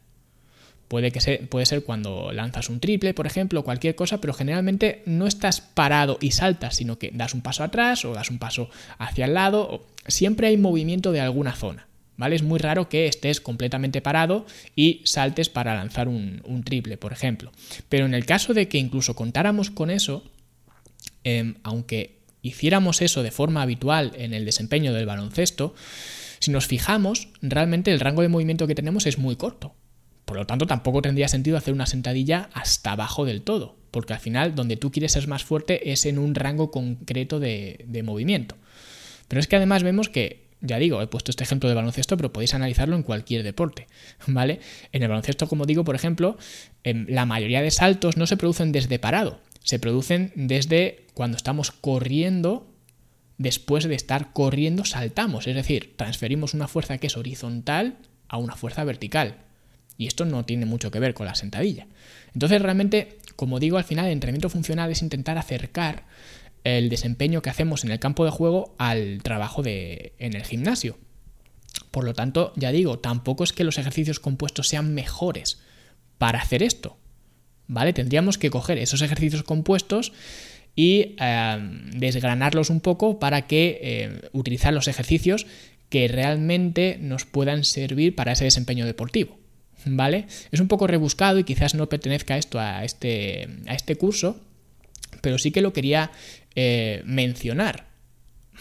Puede, 0.91 1.13
que 1.13 1.21
sea, 1.21 1.39
puede 1.49 1.67
ser 1.67 1.85
cuando 1.85 2.33
lanzas 2.33 2.69
un 2.69 2.81
triple, 2.81 3.15
por 3.15 3.27
ejemplo, 3.27 3.63
cualquier 3.63 3.95
cosa, 3.95 4.21
pero 4.21 4.33
generalmente 4.33 5.03
no 5.07 5.27
estás 5.29 5.61
parado 5.61 6.19
y 6.21 6.33
saltas, 6.33 6.75
sino 6.77 6.99
que 6.99 7.13
das 7.15 7.33
un 7.33 7.43
paso 7.43 7.63
atrás 7.63 8.05
o 8.05 8.13
das 8.13 8.29
un 8.29 8.41
paso 8.41 8.71
hacia 8.99 9.27
el 9.27 9.35
lado. 9.35 9.87
Siempre 10.09 10.49
hay 10.49 10.57
movimiento 10.57 11.13
de 11.13 11.21
alguna 11.21 11.55
zona. 11.55 11.87
¿Vale? 12.17 12.37
Es 12.37 12.43
muy 12.43 12.59
raro 12.59 12.91
que 12.91 13.07
estés 13.07 13.41
completamente 13.41 14.03
parado 14.03 14.45
y 14.77 15.01
saltes 15.05 15.49
para 15.49 15.75
lanzar 15.75 16.07
un, 16.07 16.63
triple, 16.67 16.99
por 16.99 17.15
ejemplo. 17.15 17.51
Pero 17.89 18.05
en 18.05 18.13
el 18.13 18.27
caso 18.27 18.53
de 18.53 18.69
que 18.69 18.77
incluso 18.77 19.15
contáramos 19.15 19.71
con 19.71 19.91
eso, 19.91 20.23
em, 21.25 21.55
aunque 21.63 22.20
hiciéramos 22.43 23.03
eso 23.03 23.23
de 23.23 23.31
forma 23.31 23.63
habitual 23.63 24.13
en 24.17 24.35
el 24.35 24.45
desempeño 24.45 24.93
del 24.93 25.07
baloncesto, 25.07 25.75
si 26.41 26.51
nos 26.51 26.67
fijamos, 26.67 27.29
realmente 27.43 27.93
el 27.93 28.01
rango 28.01 28.23
de 28.23 28.29
movimiento 28.29 28.67
que 28.67 28.75
tenemos 28.75 29.07
es 29.07 29.19
muy 29.19 29.37
corto. 29.37 29.75
Por 30.25 30.37
lo 30.37 30.47
tanto, 30.47 30.67
tampoco 30.67 31.03
tendría 31.03 31.29
sentido 31.29 31.57
hacer 31.57 31.75
una 31.75 31.87
sentadilla 31.87 32.49
hasta 32.55 32.93
abajo 32.93 33.25
del 33.25 33.43
todo, 33.43 33.77
porque 33.91 34.15
al 34.15 34.21
final 34.21 34.55
donde 34.55 34.77
tú 34.77 34.91
quieres 34.91 35.13
ser 35.13 35.29
más 35.29 35.45
fuerte 35.45 35.93
es 35.93 36.07
en 36.07 36.19
un 36.19 36.35
rango 36.35 36.71
concreto 36.71 37.41
de, 37.41 38.03
movimiento. 38.05 38.57
Pero 39.29 39.41
es 39.41 39.49
que 39.49 39.57
además 39.57 39.83
vemos 39.83 40.09
que 40.09 40.49
ya 40.63 40.79
digo, 40.79 41.03
he 41.03 41.07
puesto 41.07 41.31
este 41.31 41.43
ejemplo 41.43 41.69
de 41.69 41.75
baloncesto, 41.75 42.17
pero 42.17 42.33
podéis 42.33 42.55
analizarlo 42.55 42.95
en 42.95 43.03
cualquier 43.03 43.43
deporte, 43.43 43.87
¿vale? 44.27 44.61
En 44.93 45.03
el 45.03 45.09
baloncesto, 45.09 45.49
como 45.49 45.67
digo, 45.67 45.85
por 45.85 45.95
ejemplo, 45.95 46.39
em, 46.85 47.07
la 47.09 47.27
mayoría 47.27 47.61
de 47.61 47.71
saltos 47.71 48.17
no 48.17 48.27
se 48.27 48.37
producen 48.37 48.71
desde 48.71 48.99
parado, 48.99 49.41
se 49.63 49.79
producen 49.79 50.33
desde 50.35 51.07
cuando 51.15 51.37
estamos 51.37 51.71
corriendo, 51.71 52.73
después 53.39 53.85
de 53.85 53.95
estar 53.95 54.33
corriendo 54.33 54.85
saltamos, 54.85 55.47
es 55.47 55.55
decir, 55.55 55.95
transferimos 55.97 56.55
una 56.55 56.69
fuerza 56.69 56.99
que 56.99 57.07
es 57.07 57.17
horizontal 57.17 57.99
a 58.29 58.39
una 58.39 58.57
fuerza 58.57 58.85
vertical. 58.85 59.39
Y 59.97 60.07
esto 60.07 60.25
no 60.25 60.47
tiene 60.47 60.65
mucho 60.65 60.91
que 60.91 60.99
ver 60.99 61.13
con 61.13 61.27
la 61.27 61.35
sentadilla. 61.35 61.87
Entonces 62.33 62.63
realmente, 62.63 63.19
como 63.37 63.61
digo, 63.61 63.77
al 63.77 63.85
final 63.85 64.07
el 64.07 64.13
entrenamiento 64.13 64.49
funcional 64.49 64.91
es 64.91 65.03
intentar 65.03 65.37
acercar 65.37 66.07
el 66.65 66.89
desempeño 66.89 67.43
que 67.43 67.51
hacemos 67.51 67.85
en 67.85 67.91
el 67.91 67.99
campo 67.99 68.25
de 68.25 68.31
juego 68.31 68.75
al 68.79 69.23
trabajo 69.23 69.63
de, 69.63 70.15
en 70.19 70.35
el 70.35 70.45
gimnasio. 70.45 70.99
Por 71.91 72.05
lo 72.05 72.15
tanto, 72.15 72.53
ya 72.57 72.73
digo, 72.73 72.99
tampoco 72.99 73.45
es 73.45 73.53
que 73.53 73.65
los 73.65 73.79
ejercicios 73.79 74.21
compuestos 74.21 74.69
sean 74.69 74.95
mejores 74.95 75.61
para 76.19 76.41
hacer 76.41 76.63
esto. 76.63 76.97
¿Vale? 77.71 77.93
Tendríamos 77.93 78.37
que 78.37 78.51
coger 78.51 78.79
esos 78.79 79.01
ejercicios 79.01 79.45
compuestos 79.45 80.13
y 80.75 81.15
em, 81.19 81.91
desgranarlos 81.93 82.69
un 82.69 82.81
poco 82.81 83.19
para 83.19 83.47
que 83.47 83.79
eh, 83.81 84.29
utilizar 84.33 84.75
los 84.75 84.89
ejercicios 84.89 85.47
que 85.89 86.09
realmente 86.09 86.99
nos 87.01 87.25
puedan 87.25 87.65
servir 87.65 88.15
para 88.15 88.33
ese 88.33 88.45
desempeño 88.45 88.87
deportivo. 88.87 89.39
¿Vale? 89.87 90.27
Es 90.53 90.61
un 90.61 90.69
poco 90.69 90.87
rebuscado 90.87 91.39
y 91.39 91.45
quizás 91.45 91.75
no 91.75 91.89
pertenezca 91.89 92.37
esto 92.37 92.61
a 92.61 92.85
este, 92.85 93.49
a 93.67 93.75
este 93.75 93.97
curso, 93.97 94.39
pero 95.23 95.39
sí 95.39 95.53
que 95.53 95.63
lo 95.63 95.73
quería 95.73 96.11
eh, 96.55 97.03
mencionar, 97.07 97.87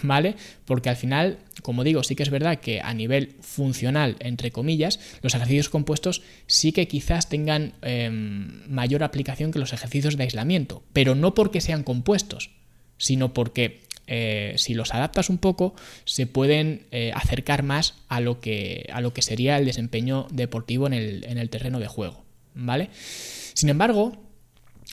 ¿vale? 0.01 0.35
Porque 0.65 0.89
al 0.89 0.95
final, 0.95 1.39
como 1.61 1.83
digo, 1.83 2.03
sí 2.03 2.15
que 2.15 2.23
es 2.23 2.29
verdad 2.29 2.59
que 2.59 2.81
a 2.81 2.93
nivel 2.93 3.35
funcional, 3.41 4.15
entre 4.19 4.51
comillas, 4.51 4.99
los 5.21 5.35
ejercicios 5.35 5.69
compuestos 5.69 6.21
sí 6.47 6.71
que 6.71 6.87
quizás 6.87 7.29
tengan 7.29 7.73
em, 7.81 8.69
mayor 8.69 9.03
aplicación 9.03 9.51
que 9.51 9.59
los 9.59 9.73
ejercicios 9.73 10.17
de 10.17 10.23
aislamiento, 10.23 10.83
pero 10.93 11.15
no 11.15 11.33
porque 11.33 11.61
sean 11.61 11.83
compuestos, 11.83 12.51
sino 12.97 13.33
porque 13.33 13.81
eh, 14.07 14.55
si 14.57 14.73
los 14.73 14.93
adaptas 14.93 15.29
un 15.29 15.37
poco, 15.37 15.75
se 16.05 16.25
pueden 16.25 16.87
eh, 16.91 17.11
acercar 17.13 17.61
más 17.63 17.95
a 18.07 18.19
lo, 18.19 18.39
que, 18.39 18.89
a 18.91 19.01
lo 19.01 19.13
que 19.13 19.21
sería 19.21 19.57
el 19.57 19.65
desempeño 19.65 20.27
deportivo 20.31 20.87
en 20.87 20.93
el, 20.93 21.25
en 21.25 21.37
el 21.37 21.49
terreno 21.49 21.79
de 21.79 21.87
juego, 21.87 22.23
¿vale? 22.55 22.89
Sin 22.91 23.69
embargo, 23.69 24.17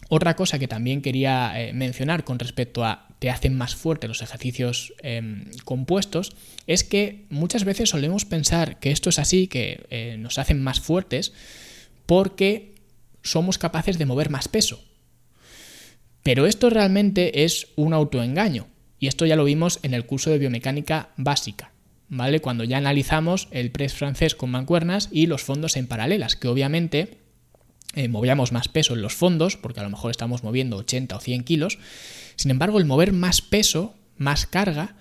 otra 0.09 0.37
cosa 0.37 0.59
que 0.59 0.69
también 0.69 1.03
quería 1.03 1.61
eh, 1.61 1.73
mencionar 1.73 2.25
con 2.25 2.39
respecto 2.39 2.85
a 2.85 3.06
te 3.19 3.31
hacen 3.31 3.57
más 3.57 3.75
fuerte 3.75 4.09
los 4.09 4.23
ejercicios 4.23 4.93
em, 5.03 5.51
compuestos 5.65 6.37
es 6.67 6.85
que 6.85 7.25
muchas 7.31 7.65
veces 7.65 7.91
solemos 7.91 8.25
pensar 8.25 8.79
que 8.79 8.91
esto 8.91 9.09
es 9.09 9.19
así, 9.19 9.47
que 9.47 9.87
eh, 9.91 10.17
nos 10.19 10.39
hacen 10.39 10.63
más 10.63 10.81
fuertes 10.81 11.33
porque 12.05 12.75
somos 13.23 13.59
capaces 13.59 13.99
de 13.99 14.07
mover 14.07 14.31
más 14.31 14.49
peso. 14.49 14.83
Pero 16.23 16.47
esto 16.47 16.71
realmente 16.71 17.45
es 17.45 17.69
un 17.77 17.95
autoengaño 17.95 18.67
y 18.99 19.07
esto 19.07 19.27
ya 19.27 19.37
lo 19.37 19.45
vimos 19.45 19.79
en 19.83 19.95
el 19.95 20.07
curso 20.07 20.31
de 20.31 20.39
biomecánica 20.39 21.11
básica. 21.17 21.73
¿Vale? 22.09 22.41
Cuando 22.41 22.63
ya 22.63 22.77
analizamos 22.77 23.49
el 23.51 23.73
press 23.73 23.95
francés 23.95 24.37
con 24.37 24.51
mancuernas 24.51 25.09
y 25.11 25.27
los 25.27 25.43
fondos 25.43 25.77
en 25.77 25.89
paralelas, 25.89 26.37
que 26.37 26.47
obviamente 26.47 27.19
eh, 27.97 28.09
movíamos 28.09 28.53
más 28.53 28.69
peso 28.69 28.95
en 28.95 29.03
los 29.03 29.15
fondos, 29.15 29.57
porque 29.57 29.81
a 29.81 29.83
lo 29.83 29.91
mejor 29.91 30.13
estamos 30.13 30.45
moviendo 30.45 30.77
80 30.77 31.17
o 31.17 31.21
100 31.21 31.45
kilos. 31.45 31.79
Sin 32.37 32.51
embargo, 32.51 32.79
el 32.79 32.85
mover 32.85 33.13
más 33.13 33.43
peso, 33.43 33.95
más 34.17 34.47
carga, 34.47 34.97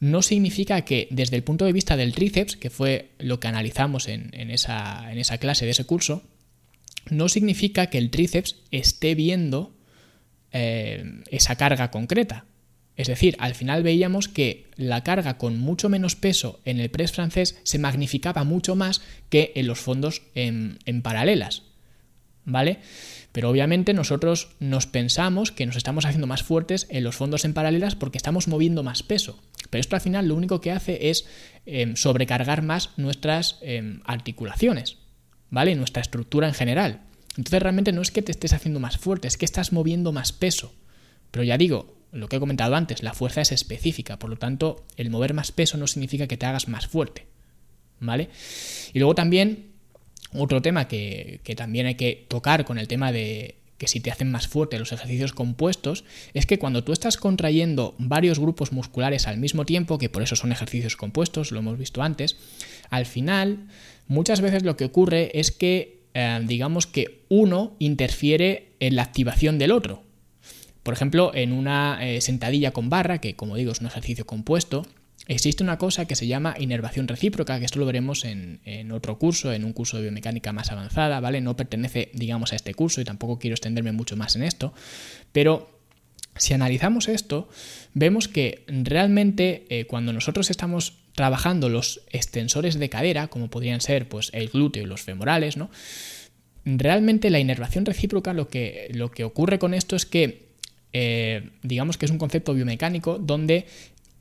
no 0.00 0.22
significa 0.22 0.80
que 0.82 1.08
desde 1.10 1.36
el 1.36 1.44
punto 1.44 1.66
de 1.66 1.72
vista 1.72 1.96
del 1.96 2.14
tríceps, 2.14 2.56
que 2.56 2.70
fue 2.70 3.10
lo 3.18 3.38
que 3.38 3.48
analizamos 3.48 4.08
en, 4.08 4.32
esa, 4.50 5.12
en 5.12 5.18
esa 5.18 5.38
clase 5.38 5.66
de 5.66 5.72
ese 5.72 5.84
curso, 5.84 6.22
no 7.10 7.28
significa 7.28 7.86
que 7.86 7.98
el 7.98 8.10
tríceps 8.10 8.56
esté 8.70 9.14
viendo 9.14 9.76
eh, 10.52 11.04
esa 11.30 11.56
carga 11.56 11.90
concreta. 11.90 12.46
Es 12.96 13.08
decir, 13.08 13.36
al 13.38 13.54
final 13.54 13.82
veíamos 13.82 14.28
que 14.28 14.66
la 14.76 15.02
carga 15.04 15.38
con 15.38 15.58
mucho 15.58 15.88
menos 15.88 16.16
peso 16.16 16.60
en 16.64 16.80
el 16.80 16.90
press 16.90 17.12
francés 17.12 17.58
se 17.62 17.78
magnificaba 17.78 18.44
mucho 18.44 18.76
más 18.76 19.00
que 19.28 19.52
en 19.54 19.66
los 19.66 19.78
fondos 19.78 20.22
en 20.34 21.02
paralelas. 21.02 21.69
¿Vale? 22.44 22.78
Pero 23.32 23.48
obviamente 23.48 23.94
nosotros 23.94 24.50
nos 24.58 24.86
pensamos 24.86 25.52
que 25.52 25.66
nos 25.66 25.76
estamos 25.76 26.04
haciendo 26.04 26.26
más 26.26 26.42
fuertes 26.42 26.86
en 26.90 27.04
los 27.04 27.16
fondos 27.16 27.44
en 27.44 27.54
paralelas 27.54 27.94
porque 27.94 28.18
estamos 28.18 28.48
moviendo 28.48 28.82
más 28.82 29.02
peso. 29.02 29.38
Pero 29.70 29.80
esto 29.80 29.94
al 29.94 30.02
final 30.02 30.26
lo 30.26 30.34
único 30.34 30.60
que 30.60 30.72
hace 30.72 31.10
es 31.10 31.26
em, 31.66 31.94
sobrecargar 31.94 32.62
más 32.62 32.90
nuestras 32.96 33.58
em, 33.62 34.00
articulaciones, 34.04 34.96
¿vale? 35.48 35.74
Nuestra 35.76 36.02
estructura 36.02 36.48
en 36.48 36.54
general. 36.54 37.02
Entonces 37.36 37.62
realmente 37.62 37.92
no 37.92 38.02
es 38.02 38.10
que 38.10 38.22
te 38.22 38.32
estés 38.32 38.52
haciendo 38.52 38.80
más 38.80 38.98
fuerte, 38.98 39.28
es 39.28 39.36
que 39.36 39.44
estás 39.44 39.72
moviendo 39.72 40.12
más 40.12 40.32
peso. 40.32 40.74
Pero 41.30 41.44
ya 41.44 41.56
digo, 41.56 41.96
lo 42.10 42.28
que 42.28 42.36
he 42.36 42.40
comentado 42.40 42.74
antes, 42.74 43.04
la 43.04 43.14
fuerza 43.14 43.40
es 43.40 43.52
específica, 43.52 44.18
por 44.18 44.30
lo 44.30 44.36
tanto, 44.36 44.84
el 44.96 45.10
mover 45.10 45.34
más 45.34 45.52
peso 45.52 45.78
no 45.78 45.86
significa 45.86 46.26
que 46.26 46.36
te 46.36 46.46
hagas 46.46 46.66
más 46.66 46.88
fuerte. 46.88 47.26
¿Vale? 48.00 48.30
Y 48.94 48.98
luego 48.98 49.14
también 49.14 49.69
otro 50.32 50.62
tema 50.62 50.88
que, 50.88 51.40
también 51.56 51.86
hay 51.86 51.94
que 51.94 52.26
tocar 52.28 52.64
con 52.64 52.78
el 52.78 52.88
tema 52.88 53.12
de 53.12 53.56
que 53.78 53.88
si 53.88 54.00
te 54.00 54.10
hacen 54.10 54.30
más 54.30 54.46
fuerte 54.46 54.78
los 54.78 54.92
ejercicios 54.92 55.32
compuestos, 55.32 56.04
es 56.34 56.44
que 56.44 56.58
cuando 56.58 56.84
tú 56.84 56.92
estás 56.92 57.16
contrayendo 57.16 57.94
varios 57.98 58.38
grupos 58.38 58.72
musculares 58.72 59.26
al 59.26 59.38
mismo 59.38 59.64
tiempo, 59.64 59.96
que 59.96 60.10
por 60.10 60.22
eso 60.22 60.36
son 60.36 60.52
ejercicios 60.52 60.96
compuestos, 60.96 61.50
lo 61.50 61.60
hemos 61.60 61.78
visto 61.78 62.02
antes, 62.02 62.36
al 62.90 63.06
final 63.06 63.68
muchas 64.06 64.42
veces 64.42 64.64
lo 64.64 64.76
que 64.76 64.84
ocurre 64.84 65.30
es 65.38 65.50
que 65.50 66.00
eh, 66.12 66.40
digamos 66.44 66.86
que 66.86 67.22
uno 67.28 67.74
interfiere 67.78 68.72
en 68.80 68.96
la 68.96 69.02
activación 69.02 69.58
del 69.58 69.72
otro. 69.72 70.02
Por 70.82 70.94
ejemplo, 70.94 71.32
en 71.34 71.52
una 71.52 71.98
eh, 72.02 72.20
sentadilla 72.20 72.72
con 72.72 72.90
barra, 72.90 73.20
que 73.20 73.36
como 73.36 73.56
digo 73.56 73.72
es 73.72 73.80
un 73.80 73.86
ejercicio 73.86 74.26
compuesto, 74.26 74.86
Existe 75.26 75.62
una 75.62 75.78
cosa 75.78 76.06
que 76.06 76.16
se 76.16 76.26
llama 76.26 76.56
inervación 76.58 77.06
recíproca, 77.06 77.58
que 77.58 77.64
esto 77.64 77.78
lo 77.78 77.86
veremos 77.86 78.24
en, 78.24 78.90
otro 78.90 79.18
curso, 79.18 79.52
en 79.52 79.64
un 79.64 79.72
curso 79.72 79.96
de 79.96 80.04
biomecánica 80.04 80.52
más 80.52 80.72
avanzada, 80.72 81.20
¿vale? 81.20 81.40
No 81.40 81.56
pertenece, 81.56 82.10
digamos, 82.14 82.52
a 82.52 82.56
este 82.56 82.74
curso 82.74 83.00
y 83.00 83.04
tampoco 83.04 83.38
quiero 83.38 83.54
extenderme 83.54 83.92
mucho 83.92 84.16
más 84.16 84.34
en 84.34 84.42
esto, 84.42 84.72
pero 85.32 85.78
si 86.36 86.54
analizamos 86.54 87.08
esto, 87.08 87.48
vemos 87.94 88.28
que 88.28 88.64
realmente 88.66 89.66
eh, 89.68 89.84
cuando 89.84 90.12
nosotros 90.12 90.50
estamos 90.50 90.94
trabajando 91.14 91.68
los 91.68 92.00
extensores 92.10 92.78
de 92.78 92.88
cadera, 92.88 93.28
como 93.28 93.50
podrían 93.50 93.80
ser 93.80 94.08
pues, 94.08 94.30
el 94.32 94.48
glúteo 94.48 94.82
y 94.82 94.86
los 94.86 95.02
femorales, 95.02 95.56
¿no? 95.56 95.70
realmente 96.64 97.30
la 97.30 97.38
inervación 97.38 97.86
recíproca 97.86 98.32
lo 98.32 98.48
que, 98.48 98.90
lo 98.94 99.10
que 99.10 99.24
ocurre 99.24 99.58
con 99.58 99.74
esto 99.74 99.96
es 99.96 100.06
que 100.06 100.50
eh, 100.92 101.50
digamos 101.62 101.96
que 101.96 102.06
es 102.06 102.10
un 102.10 102.18
concepto 102.18 102.52
biomecánico 102.52 103.18
donde 103.18 103.66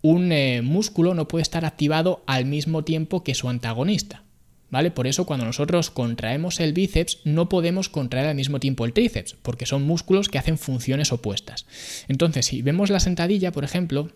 un 0.02 0.32
eh, 0.32 0.62
músculo 0.62 1.14
no 1.14 1.28
puede 1.28 1.44
estar 1.44 1.66
activado 1.66 2.24
al 2.26 2.46
mismo 2.46 2.84
tiempo 2.84 3.24
que 3.24 3.36
su 3.36 3.50
antagonista. 3.50 4.24
¿Vale? 4.72 4.92
Por 4.92 5.08
eso 5.08 5.26
cuando 5.26 5.48
nosotros 5.48 5.90
contraemos 5.90 6.60
el 6.60 6.74
bíceps 6.74 7.22
no 7.24 7.50
podemos 7.50 7.90
contraer 7.90 8.28
al 8.28 8.36
mismo 8.36 8.60
tiempo 8.60 8.86
el 8.86 8.94
tríceps, 8.94 9.36
porque 9.42 9.66
son 9.66 9.82
músculos 9.82 10.30
que 10.30 10.38
hacen 10.38 10.60
funciones 10.60 11.12
opuestas. 11.12 11.66
Entonces, 12.08 12.46
si 12.46 12.62
vemos 12.62 12.92
la 12.92 13.00
sentadilla, 13.00 13.52
por 13.52 13.64
ejemplo, 13.64 14.12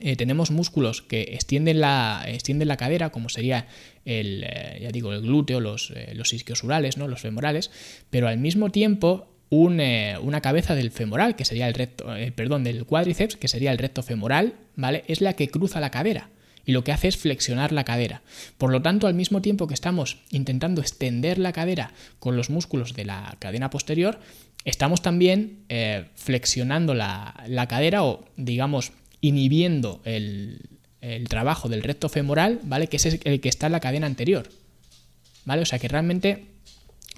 eh, 0.00 0.16
tenemos 0.16 0.50
músculos 0.50 1.00
que 1.02 1.22
extienden 1.32 1.80
la, 1.80 2.24
extienden 2.26 2.66
la 2.66 2.76
cadera, 2.76 3.10
como 3.10 3.28
sería 3.28 3.68
el, 4.04 4.42
eh, 4.48 4.80
ya 4.82 4.90
digo, 4.90 5.12
el 5.12 5.22
glúteo, 5.22 5.60
los, 5.60 5.92
los 6.12 6.32
isquiosurales, 6.32 6.96
¿no? 6.96 7.06
los 7.06 7.20
femorales, 7.20 7.70
pero 8.10 8.26
al 8.26 8.38
mismo 8.38 8.70
tiempo 8.70 9.28
eh, 9.50 10.18
una 10.20 10.40
cabeza 10.40 10.74
del 10.74 10.90
femoral, 10.90 11.36
que 11.36 11.44
sería 11.44 11.68
el 11.68 11.74
recto, 11.74 12.14
eh, 12.14 12.32
perdón, 12.32 12.64
del 12.64 12.84
cuádriceps, 12.84 13.36
que 13.36 13.48
sería 13.48 13.72
el 13.72 13.78
recto 13.78 14.02
femoral, 14.02 14.54
¿vale? 14.76 15.04
Es 15.08 15.20
la 15.20 15.32
que 15.34 15.48
cruza 15.48 15.80
la 15.80 15.90
cadera 15.90 16.30
y 16.68 16.72
lo 16.72 16.84
que 16.84 16.92
hace 16.92 17.08
es 17.08 17.16
flexionar 17.16 17.72
la 17.72 17.84
cadera. 17.84 18.20
Por 18.58 18.70
lo 18.70 18.82
tanto, 18.82 19.06
al 19.06 19.14
mismo 19.14 19.40
tiempo 19.40 19.66
que 19.66 19.72
estamos 19.72 20.18
intentando 20.30 20.82
extender 20.82 21.38
la 21.38 21.52
cadera 21.52 21.94
con 22.18 22.36
los 22.36 22.50
músculos 22.50 22.92
de 22.92 23.06
la 23.06 23.36
cadena 23.38 23.70
posterior, 23.70 24.20
estamos 24.66 25.00
también 25.00 25.64
eh, 25.70 26.04
flexionando 26.14 26.92
la, 26.92 27.66
cadera 27.70 28.04
o, 28.04 28.26
digamos, 28.36 28.92
inhibiendo 29.22 30.02
el, 30.04 30.60
el, 31.00 31.26
trabajo 31.28 31.70
del 31.70 31.82
recto 31.82 32.10
femoral, 32.10 32.60
¿vale? 32.64 32.88
Que 32.88 32.98
es 32.98 33.06
el 33.06 33.40
que 33.40 33.48
está 33.48 33.66
en 33.66 33.72
la 33.72 33.80
cadena 33.80 34.06
anterior. 34.06 34.50
¿Vale? 35.46 35.62
O 35.62 35.64
sea 35.64 35.78
que 35.78 35.88
realmente 35.88 36.44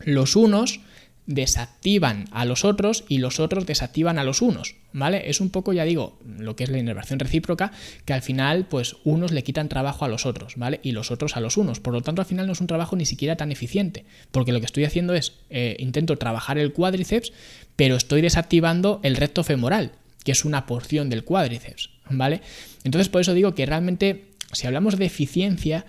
los 0.04 0.36
unos 0.36 0.80
desactivan 1.26 2.24
a 2.33 2.44
los 2.44 2.64
otros 2.64 3.04
y 3.09 3.18
los 3.18 3.40
otros 3.40 3.66
desactivan 3.66 4.18
a 4.18 4.24
los 4.24 4.42
unos, 4.42 4.76
¿vale? 4.92 5.30
Es 5.30 5.40
un 5.40 5.50
poco, 5.50 5.72
ya 5.72 5.85
digo, 5.85 6.18
lo 6.38 6.56
que 6.56 6.64
es 6.64 6.70
la 6.70 6.78
inervación 6.78 7.20
recíproca, 7.20 7.72
que 8.04 8.12
al 8.12 8.22
final, 8.22 8.66
pues 8.68 8.96
unos 9.04 9.30
le 9.30 9.44
quitan 9.44 9.68
trabajo 9.68 10.04
a 10.04 10.09
los 10.09 10.26
otros, 10.26 10.56
¿vale? 10.56 10.80
Y 10.83 10.92
los 10.92 11.11
otros 11.11 11.37
a 11.37 11.40
los 11.40 11.56
unos. 11.56 11.78
Por 11.78 11.92
lo 11.92 12.00
tanto, 12.00 12.22
al 12.22 12.26
final 12.26 12.46
no 12.46 12.52
es 12.52 12.61
un 12.61 12.66
trabajo 12.66 12.96
ni 12.96 13.06
siquiera 13.06 13.37
tan 13.37 13.52
eficiente, 13.52 14.04
porque 14.33 14.52
lo 14.52 14.61
que 14.61 14.66
estoy 14.66 14.85
haciendo 14.85 15.14
es, 15.14 15.35
eh, 15.50 15.76
intento 15.78 16.16
trabajar 16.16 16.59
el 16.59 16.72
cuádriceps, 16.72 17.33
pero 17.76 17.96
estoy 17.96 18.22
desactivando 18.22 19.00
el 19.02 19.16
recto 19.16 19.44
femoral, 19.44 19.92
que 20.24 20.33
es 20.33 20.44
una 20.44 20.66
porción 20.66 21.11
del 21.11 21.24
cuádriceps, 21.24 21.90
¿vale? 22.11 22.40
Entonces, 22.85 23.09
por 23.09 23.20
eso 23.20 23.35
digo 23.35 23.54
que 23.54 23.66
realmente, 23.66 24.24
si 24.52 24.66
hablamos 24.66 24.98
de 24.98 25.06
eficiencia, 25.06 25.87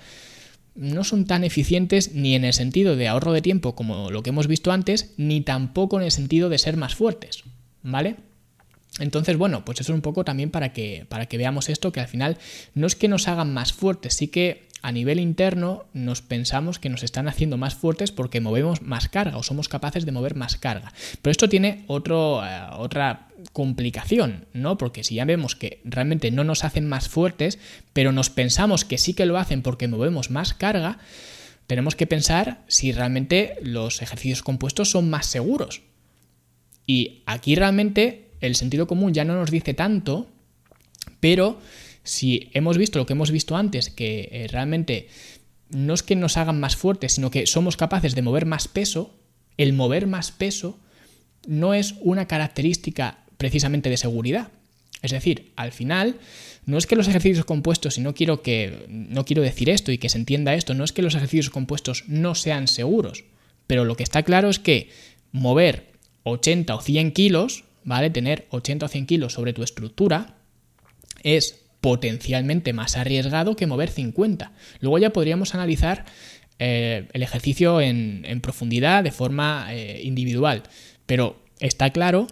no 0.75 1.03
son 1.03 1.25
tan 1.25 1.43
eficientes 1.43 2.13
ni 2.13 2.35
en 2.35 2.45
el 2.45 2.53
sentido 2.53 2.95
de 2.95 3.07
ahorro 3.07 3.33
de 3.33 3.41
tiempo 3.41 3.75
como 3.75 4.09
lo 4.09 4.23
que 4.23 4.29
hemos 4.29 4.47
visto 4.47 4.71
antes, 4.71 5.13
ni 5.17 5.41
tampoco 5.41 5.99
en 5.99 6.05
el 6.05 6.11
sentido 6.11 6.49
de 6.49 6.57
ser 6.57 6.77
más 6.77 6.95
fuertes, 6.95 7.43
¿vale? 7.83 8.17
Entonces, 8.99 9.37
bueno, 9.37 9.63
pues 9.63 9.79
eso 9.79 9.93
es 9.93 9.95
un 9.95 10.01
poco 10.01 10.25
también 10.25 10.51
para 10.51 10.73
que, 10.73 11.05
para 11.07 11.25
que 11.25 11.37
veamos 11.37 11.69
esto, 11.69 11.91
que 11.91 12.01
al 12.01 12.07
final 12.07 12.37
no 12.73 12.87
es 12.87 12.95
que 12.95 13.07
nos 13.07 13.27
hagan 13.27 13.53
más 13.53 13.73
fuertes, 13.73 14.15
sí 14.15 14.27
que 14.27 14.67
a 14.81 14.91
nivel 14.91 15.19
interno 15.19 15.85
nos 15.93 16.21
pensamos 16.21 16.79
que 16.79 16.89
nos 16.89 17.03
están 17.03 17.27
haciendo 17.27 17.57
más 17.57 17.75
fuertes 17.75 18.11
porque 18.11 18.41
movemos 18.41 18.81
más 18.81 19.09
carga 19.09 19.37
o 19.37 19.43
somos 19.43 19.69
capaces 19.69 20.05
de 20.05 20.11
mover 20.11 20.35
más 20.35 20.57
carga. 20.57 20.91
Pero 21.21 21.31
esto 21.31 21.47
tiene 21.47 21.85
otro, 21.87 22.43
eh, 22.43 22.61
otra 22.77 23.27
complicación, 23.53 24.45
¿no? 24.53 24.77
Porque 24.77 25.03
si 25.03 25.15
ya 25.15 25.25
vemos 25.25 25.55
que 25.55 25.81
realmente 25.83 26.31
no 26.31 26.43
nos 26.43 26.63
hacen 26.63 26.87
más 26.87 27.09
fuertes, 27.09 27.59
pero 27.93 28.11
nos 28.11 28.29
pensamos 28.29 28.85
que 28.85 28.97
sí 28.97 29.13
que 29.13 29.25
lo 29.25 29.37
hacen 29.37 29.61
porque 29.61 29.87
movemos 29.87 30.31
más 30.31 30.53
carga, 30.53 30.99
tenemos 31.67 31.95
que 31.95 32.07
pensar 32.07 32.63
si 32.67 32.91
realmente 32.91 33.55
los 33.61 34.01
ejercicios 34.01 34.41
compuestos 34.41 34.91
son 34.91 35.09
más 35.09 35.25
seguros. 35.25 35.81
Y 36.85 37.23
aquí 37.25 37.55
realmente 37.55 38.31
el 38.41 38.55
sentido 38.55 38.87
común 38.87 39.13
ya 39.13 39.25
no 39.25 39.35
nos 39.35 39.51
dice 39.51 39.73
tanto, 39.73 40.27
pero 41.19 41.59
si 42.03 42.49
hemos 42.53 42.77
visto 42.77 42.99
lo 42.99 43.05
que 43.05 43.13
hemos 43.13 43.31
visto 43.31 43.55
antes, 43.55 43.89
que 43.89 44.29
eh, 44.31 44.47
realmente 44.49 45.07
no 45.69 45.93
es 45.93 46.03
que 46.03 46.15
nos 46.15 46.37
hagan 46.37 46.59
más 46.59 46.75
fuertes, 46.75 47.13
sino 47.13 47.31
que 47.31 47.47
somos 47.47 47.77
capaces 47.77 48.15
de 48.15 48.21
mover 48.21 48.45
más 48.45 48.67
peso, 48.67 49.15
el 49.57 49.73
mover 49.73 50.07
más 50.07 50.31
peso 50.31 50.79
no 51.47 51.73
es 51.73 51.95
una 52.01 52.27
característica 52.27 53.20
precisamente 53.41 53.89
de 53.89 53.97
seguridad. 53.97 54.49
Es 55.01 55.09
decir, 55.09 55.51
al 55.55 55.71
final, 55.71 56.17
no 56.67 56.77
es 56.77 56.85
que 56.85 56.95
los 56.95 57.07
ejercicios 57.07 57.43
compuestos, 57.43 57.97
y 57.97 58.01
no 58.01 58.13
quiero 58.13 58.43
que 58.43 58.85
no 58.87 59.25
quiero 59.25 59.41
decir 59.41 59.67
esto 59.67 59.91
y 59.91 59.97
que 59.97 60.09
se 60.09 60.19
entienda 60.19 60.53
esto, 60.53 60.75
no 60.75 60.83
es 60.83 60.91
que 60.91 61.01
los 61.01 61.15
ejercicios 61.15 61.49
compuestos 61.49 62.03
no 62.07 62.35
sean 62.35 62.67
seguros, 62.67 63.23
pero 63.65 63.83
lo 63.83 63.95
que 63.95 64.03
está 64.03 64.21
claro 64.21 64.47
es 64.47 64.59
que 64.59 64.89
mover 65.31 65.93
80 66.21 66.75
o 66.75 66.81
100 66.81 67.13
kilos, 67.13 67.63
¿vale? 67.83 68.11
Tener 68.11 68.45
80 68.51 68.85
o 68.85 68.89
100 68.89 69.07
kilos 69.07 69.33
sobre 69.33 69.53
tu 69.53 69.63
estructura 69.63 70.35
es 71.23 71.63
potencialmente 71.81 72.71
más 72.71 72.95
arriesgado 72.95 73.55
que 73.55 73.65
mover 73.65 73.89
50. 73.89 74.51
Luego 74.81 74.99
ya 74.99 75.09
podríamos 75.09 75.55
analizar 75.55 76.05
eh, 76.59 77.07
el 77.13 77.23
ejercicio 77.23 77.81
en, 77.81 78.39
profundidad 78.41 79.03
de 79.03 79.11
forma 79.11 79.69
eh, 79.71 80.01
individual, 80.03 80.61
pero 81.07 81.41
está 81.59 81.89
claro 81.89 82.27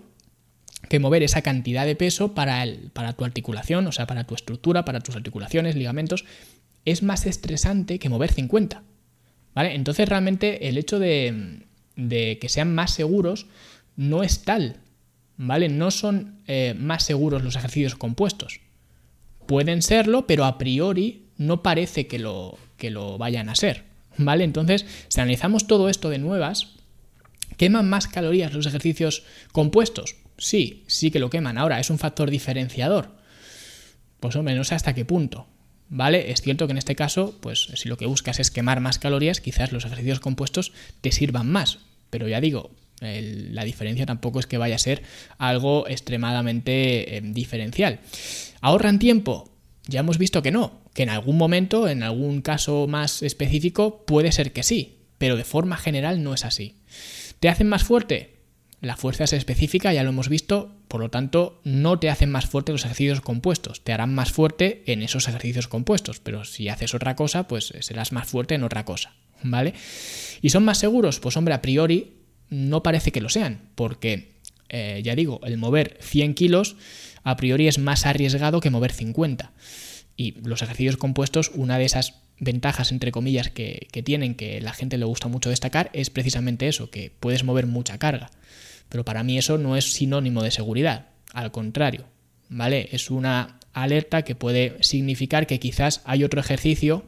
que 0.89 0.99
mover 0.99 1.23
esa 1.23 1.41
cantidad 1.41 1.85
de 1.85 1.95
peso 1.95 2.33
para, 2.33 2.63
el, 2.63 2.89
para 2.91 3.13
tu 3.13 3.23
articulación, 3.23 3.87
o 3.87 3.91
sea, 3.91 4.07
para 4.07 4.25
tu 4.25 4.35
estructura, 4.35 4.83
para 4.83 4.99
tus 4.99 5.15
articulaciones, 5.15 5.75
ligamentos, 5.75 6.25
es 6.83 7.03
más 7.03 7.25
estresante 7.25 7.99
que 7.99 8.09
mover 8.09 8.31
50. 8.31 8.83
¿Vale? 9.53 9.75
Entonces 9.75 10.07
realmente 10.07 10.67
el 10.67 10.77
hecho 10.77 10.99
de, 10.99 11.65
que 11.95 12.49
sean 12.49 12.73
más 12.73 12.91
seguros 12.91 13.47
no 13.95 14.23
es 14.23 14.43
tal. 14.43 14.77
¿Vale? 15.37 15.69
No 15.69 15.91
son 15.91 16.41
eh, 16.47 16.75
más 16.77 17.03
seguros 17.03 17.43
los 17.43 17.55
ejercicios 17.55 17.95
compuestos. 17.95 18.61
Pueden 19.45 19.81
serlo, 19.81 20.27
pero 20.27 20.45
a 20.45 20.57
priori 20.57 21.25
no 21.37 21.63
parece 21.63 22.07
que 22.07 22.19
lo, 22.19 22.57
que 22.77 22.89
lo 22.89 23.17
vayan 23.17 23.49
a 23.49 23.55
ser. 23.55 23.83
¿Vale? 24.17 24.43
Entonces, 24.43 24.85
si 25.07 25.19
analizamos 25.21 25.67
todo 25.67 25.87
esto 25.87 26.09
de 26.09 26.17
nuevas, 26.17 26.73
¿queman 27.57 27.89
más 27.89 28.07
calorías 28.07 28.53
los 28.53 28.65
ejercicios 28.65 29.23
compuestos? 29.51 30.15
Sí, 30.39 30.83
sí 30.87 31.11
que 31.11 31.19
lo 31.19 31.29
queman. 31.29 31.57
Ahora, 31.57 31.79
¿es 31.79 31.89
un 31.89 31.99
factor 31.99 32.31
diferenciador? 32.31 33.15
Pues 34.19 34.35
hombre, 34.35 34.55
no 34.55 34.63
sé 34.63 34.75
hasta 34.75 34.95
qué 34.95 35.05
punto. 35.05 35.47
¿Vale? 35.89 36.31
Es 36.31 36.41
cierto 36.41 36.67
que 36.67 36.71
en 36.71 36.77
este 36.77 36.95
caso, 36.95 37.37
pues 37.41 37.69
si 37.73 37.89
lo 37.89 37.97
que 37.97 38.05
buscas 38.05 38.39
es 38.39 38.51
quemar 38.51 38.79
más 38.79 38.99
calorías, 38.99 39.41
quizás 39.41 39.71
los 39.71 39.85
ejercicios 39.85 40.19
compuestos 40.19 40.71
te 41.01 41.11
sirvan 41.11 41.49
más. 41.49 41.79
Pero 42.11 42.27
ya 42.27 42.41
digo, 42.41 42.71
la 43.01 43.63
diferencia 43.63 44.05
tampoco 44.05 44.39
es 44.39 44.45
que 44.45 44.57
vaya 44.57 44.75
a 44.75 44.79
ser 44.79 45.01
algo 45.37 45.87
extremadamente 45.87 47.17
eh, 47.17 47.21
diferencial. 47.23 47.99
¿Ahorran 48.61 48.99
tiempo? 48.99 49.51
Ya 49.87 50.01
hemos 50.01 50.19
visto 50.19 50.43
que 50.43 50.51
no, 50.51 50.81
que 50.93 51.03
en 51.03 51.09
algún 51.09 51.37
momento, 51.37 51.87
en 51.87 52.03
algún 52.03 52.41
caso 52.41 52.85
más 52.87 53.23
específico, 53.23 54.05
puede 54.05 54.31
ser 54.31 54.53
que 54.53 54.63
sí, 54.63 54.99
pero 55.17 55.37
de 55.37 55.43
forma 55.43 55.77
general 55.77 56.21
no 56.21 56.33
es 56.33 56.45
así. 56.45 56.75
¿Te 57.39 57.49
hacen 57.49 57.67
más 57.67 57.83
fuerte? 57.83 58.38
La 58.81 58.95
fuerza 58.95 59.25
es 59.25 59.33
específica, 59.33 59.91
ya 59.93 60.03
lo 60.03 60.09
hemos 60.09 60.29
visto, 60.29 60.73
por 60.87 61.01
lo 61.01 61.09
tanto 61.09 61.59
no 61.65 61.99
te 61.99 62.09
hacen 62.09 62.31
más 62.31 62.45
fuerte 62.45 62.71
los 62.71 62.85
ejercicios 62.85 63.19
compuestos, 63.19 63.83
te 63.83 63.91
harán 63.91 64.15
más 64.15 64.31
fuerte 64.31 64.83
en 64.85 65.01
esos 65.01 65.27
ejercicios 65.27 65.67
compuestos, 65.67 66.19
pero 66.21 66.45
si 66.45 66.69
haces 66.69 66.93
otra 66.93 67.15
cosa, 67.15 67.47
pues 67.47 67.73
serás 67.81 68.13
más 68.13 68.27
fuerte 68.27 68.55
en 68.55 68.63
otra 68.63 68.85
cosa, 68.85 69.13
¿vale? 69.43 69.73
¿Y 70.41 70.49
son 70.49 70.63
más 70.63 70.77
seguros? 70.77 71.19
Pues 71.19 71.35
hombre, 71.35 71.53
a 71.53 71.61
priori 71.61 72.13
no 72.49 72.81
parece 72.81 73.11
que 73.11 73.21
lo 73.21 73.27
sean, 73.27 73.69
porque 73.75 74.39
eh, 74.69 75.01
ya 75.03 75.15
digo, 75.15 75.41
el 75.43 75.57
mover 75.57 75.97
100 76.01 76.33
kilos 76.33 76.77
a 77.23 77.35
priori 77.35 77.67
es 77.67 77.79
más 77.79 78.05
arriesgado 78.05 78.61
que 78.61 78.69
mover 78.69 78.93
50. 78.93 79.51
Y 80.15 80.31
los 80.41 80.61
ejercicios 80.61 80.97
compuestos, 80.97 81.51
una 81.53 81.77
de 81.77 81.85
esas 81.85 82.21
ventajas, 82.39 82.91
entre 82.91 83.11
comillas, 83.11 83.49
que, 83.49 83.87
tienen, 84.03 84.35
que 84.35 84.61
la 84.61 84.73
gente 84.73 84.97
le 84.97 85.05
gusta 85.05 85.27
mucho 85.27 85.49
destacar, 85.49 85.89
es 85.93 86.09
precisamente 86.09 86.67
eso, 86.67 86.89
que 86.89 87.11
puedes 87.19 87.43
mover 87.43 87.67
mucha 87.67 87.97
carga. 87.97 88.31
Pero 88.89 89.05
para 89.05 89.23
mí 89.23 89.37
eso 89.37 89.57
no 89.57 89.77
es 89.77 89.93
sinónimo 89.93 90.41
de 90.41 90.51
seguridad, 90.51 91.07
al 91.33 91.51
contrario, 91.51 92.05
¿vale? 92.49 92.89
Es 92.91 93.11
una 93.11 93.59
alerta 93.73 94.23
que 94.23 94.35
puede 94.35 94.81
significar 94.81 95.47
que 95.47 95.59
quizás 95.59 96.01
hay 96.05 96.23
otro 96.23 96.39
ejercicio 96.39 97.05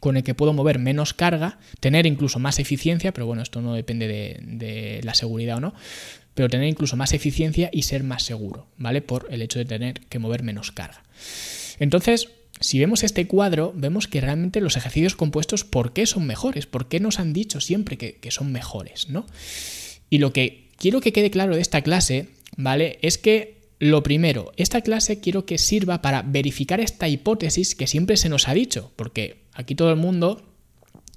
con 0.00 0.16
el 0.16 0.22
que 0.22 0.34
puedo 0.34 0.52
mover 0.52 0.78
menos 0.78 1.14
carga, 1.14 1.58
tener 1.80 2.06
incluso 2.06 2.38
más 2.38 2.58
eficiencia, 2.58 3.12
pero 3.12 3.26
bueno, 3.26 3.42
esto 3.42 3.60
no 3.60 3.74
depende 3.74 4.06
de, 4.06 5.00
la 5.02 5.14
seguridad 5.14 5.56
o 5.56 5.60
no, 5.60 5.74
pero 6.34 6.48
tener 6.48 6.68
incluso 6.68 6.96
más 6.96 7.12
eficiencia 7.12 7.70
y 7.72 7.82
ser 7.82 8.04
más 8.04 8.22
seguro, 8.22 8.66
¿vale? 8.76 9.00
Por 9.00 9.26
el 9.30 9.42
hecho 9.42 9.58
de 9.58 9.64
tener 9.64 10.00
que 10.00 10.18
mover 10.18 10.42
menos 10.42 10.70
carga. 10.70 11.02
Entonces, 11.78 12.28
si 12.60 12.78
vemos 12.78 13.02
este 13.02 13.26
cuadro, 13.26 13.72
vemos 13.76 14.08
que 14.08 14.20
realmente 14.20 14.60
los 14.60 14.76
ejercicios 14.76 15.14
compuestos, 15.14 15.64
¿por 15.64 15.92
qué 15.92 16.06
son 16.06 16.26
mejores? 16.26 16.66
¿Por 16.66 16.88
qué 16.88 17.00
nos 17.00 17.18
han 17.18 17.32
dicho 17.32 17.60
siempre 17.60 17.98
que, 17.98 18.30
son 18.30 18.52
mejores, 18.52 19.08
¿no? 19.08 19.26
Y 20.08 20.18
lo 20.18 20.32
que 20.32 20.68
quiero 20.78 21.00
que 21.00 21.12
quede 21.12 21.30
claro 21.30 21.54
de 21.54 21.60
esta 21.60 21.82
clase, 21.82 22.28
¿vale? 22.56 22.98
Es 23.02 23.18
que 23.18 23.56
lo 23.78 24.02
primero, 24.02 24.52
esta 24.56 24.80
clase 24.80 25.20
quiero 25.20 25.44
que 25.44 25.58
sirva 25.58 26.00
para 26.00 26.22
verificar 26.22 26.80
esta 26.80 27.08
hipótesis 27.08 27.74
que 27.74 27.86
siempre 27.86 28.16
se 28.16 28.30
nos 28.30 28.48
ha 28.48 28.54
dicho, 28.54 28.92
porque 28.96 29.42
aquí 29.52 29.74
todo 29.74 29.90
el 29.90 29.96
mundo 29.96 30.42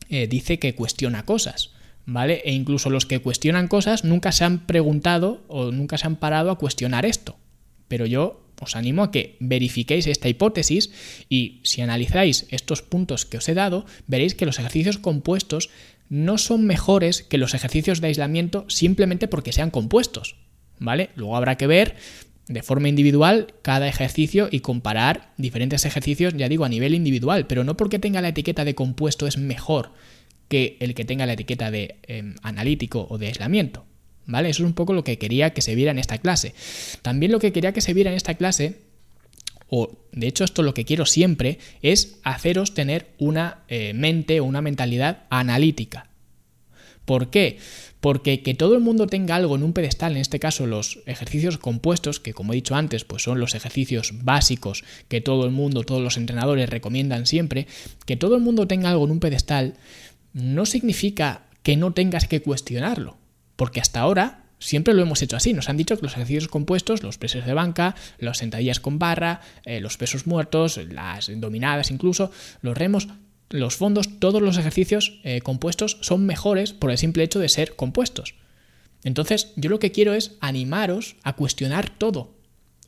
eh, 0.10 0.28
dice 0.28 0.60
que 0.60 0.76
cuestiona 0.76 1.24
cosas, 1.24 1.72
¿vale? 2.06 2.42
E 2.44 2.52
incluso 2.52 2.90
los 2.90 3.06
que 3.06 3.22
cuestionan 3.22 3.70
cosas 3.70 4.04
nunca 4.04 4.34
se 4.34 4.44
han 4.44 4.66
preguntado 4.66 5.44
o 5.48 5.72
nunca 5.72 5.98
se 5.98 6.08
han 6.08 6.18
parado 6.18 6.52
a 6.52 6.58
cuestionar 6.58 7.06
esto. 7.06 7.38
Pero 7.88 8.06
yo 8.06 8.42
os 8.62 8.76
animo 8.76 9.04
a 9.04 9.12
que 9.12 9.38
verifiquéis 9.40 10.08
esta 10.08 10.30
hipótesis 10.30 10.92
y 11.30 11.62
si 11.64 11.82
analizáis 11.82 12.48
estos 12.50 12.82
puntos 12.82 13.26
que 13.26 13.38
os 13.38 13.48
he 13.50 13.54
dado, 13.54 13.86
veréis 14.08 14.36
que 14.36 14.46
los 14.46 14.60
ejercicios 14.60 14.98
compuestos 14.98 15.70
no 16.10 16.38
son 16.38 16.66
mejores 16.66 17.24
que 17.24 17.38
los 17.38 17.54
ejercicios 17.54 18.02
de 18.02 18.08
aislamiento 18.08 18.66
simplemente 18.68 19.28
porque 19.28 19.54
sean 19.54 19.70
compuestos, 19.70 20.36
¿vale? 20.80 21.12
Luego 21.16 21.38
habrá 21.38 21.56
que 21.56 21.68
ver 21.68 21.96
de 22.48 22.64
forma 22.64 22.90
individual 22.90 23.54
cada 23.62 23.88
ejercicio 23.88 24.50
y 24.52 24.62
comparar 24.62 25.34
diferentes 25.38 25.86
ejercicios, 25.86 26.34
ya 26.36 26.50
digo, 26.50 26.66
a 26.66 26.70
nivel 26.70 26.96
individual, 26.96 27.46
pero 27.46 27.64
no 27.64 27.78
porque 27.78 28.00
tenga 28.00 28.22
la 28.22 28.30
etiqueta 28.30 28.66
de 28.66 28.76
compuesto 28.76 29.28
es 29.28 29.38
mejor 29.38 29.92
que 30.48 30.76
el 30.80 30.96
que 30.96 31.06
tenga 31.06 31.28
la 31.28 31.34
etiqueta 31.34 31.70
de 31.70 31.98
em, 32.08 32.36
analítico 32.42 33.06
o 33.08 33.20
de 33.20 33.28
aislamiento, 33.28 33.86
¿vale? 34.30 34.50
Eso 34.50 34.64
es 34.64 34.68
un 34.68 34.74
poco 34.74 34.94
lo 34.94 35.04
que 35.04 35.18
quería 35.18 35.52
que 35.52 35.62
se 35.62 35.76
viera 35.76 35.92
en 35.92 36.00
esta 36.00 36.20
clase. 36.20 36.54
También 37.02 37.32
lo 37.32 37.40
que 37.40 37.52
quería 37.52 37.74
que 37.74 37.82
se 37.82 37.94
viera 37.94 38.12
en 38.12 38.18
esta 38.18 38.36
clase 38.36 38.90
o 39.70 39.92
de 40.12 40.28
hecho 40.28 40.44
esto 40.44 40.64
lo 40.64 40.74
que 40.74 40.86
quiero 40.86 41.06
siempre 41.06 41.60
es 41.82 42.20
haceros 42.24 42.74
tener 42.74 43.08
una 43.20 43.60
eh, 43.68 43.94
mente 43.94 44.40
o 44.40 44.46
una 44.46 44.62
mentalidad 44.62 45.24
analítica. 45.30 46.10
¿Por 47.06 47.30
qué? 47.30 47.58
Porque 48.00 48.42
que 48.44 48.54
todo 48.54 48.76
el 48.76 48.82
mundo 48.82 49.08
tenga 49.08 49.36
algo 49.36 49.56
en 49.56 49.64
un 49.64 49.74
pedestal, 49.74 50.14
en 50.14 50.20
este 50.20 50.40
caso 50.40 50.66
los 50.66 51.00
ejercicios 51.06 51.58
compuestos, 51.58 52.20
que 52.20 52.34
como 52.34 52.54
he 52.54 52.56
dicho 52.56 52.76
antes, 52.76 53.04
pues 53.04 53.24
son 53.24 53.40
los 53.40 53.56
ejercicios 53.56 54.14
básicos 54.24 54.84
que 55.08 55.22
todo 55.22 55.46
el 55.46 55.52
mundo, 55.52 55.84
todos 55.84 56.02
los 56.02 56.18
entrenadores 56.18 56.70
recomiendan 56.70 57.26
siempre, 57.26 57.68
que 58.06 58.16
todo 58.16 58.36
el 58.36 58.42
mundo 58.42 58.68
tenga 58.68 58.90
algo 58.90 59.06
en 59.06 59.12
un 59.12 59.20
pedestal, 59.20 59.74
no 60.34 60.66
significa 60.66 61.48
que 61.64 61.78
no 61.78 61.94
tengas 61.94 62.28
que 62.28 62.42
cuestionarlo. 62.42 63.19
Porque 63.60 63.82
hasta 63.82 64.00
ahora 64.00 64.46
Siempre 64.62 64.94
lo 64.94 65.02
hemos 65.02 65.22
hecho 65.22 65.38
así. 65.38 65.54
Nos 65.54 65.70
han 65.70 65.78
dicho 65.78 65.96
que 65.96 66.04
los 66.04 66.14
ejercicios 66.14 66.50
compuestos, 66.50 67.02
los 67.02 67.18
pesos 67.18 67.46
de 67.46 67.54
banca, 67.54 67.96
las 68.18 68.40
sentadillas 68.40 68.82
con 68.82 69.00
barra, 69.00 69.40
eh, 69.64 69.80
los 69.80 69.96
pesos 69.96 70.28
muertos, 70.28 70.78
las 70.92 71.32
dominadas 71.40 71.92
incluso, 71.92 72.30
los 72.62 72.78
remos, 72.78 73.08
los 73.50 73.78
fondos, 73.78 74.20
todos 74.20 74.42
los 74.42 74.58
ejercicios 74.58 75.22
eh, 75.24 75.40
compuestos 75.40 75.98
son 76.02 76.26
mejores 76.26 76.74
por 76.74 76.92
el 76.92 76.98
simple 76.98 77.24
hecho 77.24 77.40
de 77.40 77.48
ser 77.48 77.78
compuestos. 77.78 78.36
Entonces, 79.06 79.54
yo 79.56 79.70
lo 79.70 79.80
que 79.80 79.94
quiero 79.94 80.14
es 80.14 80.36
animaros 80.42 81.16
a 81.24 81.38
cuestionar 81.38 81.90
todo, 81.90 82.36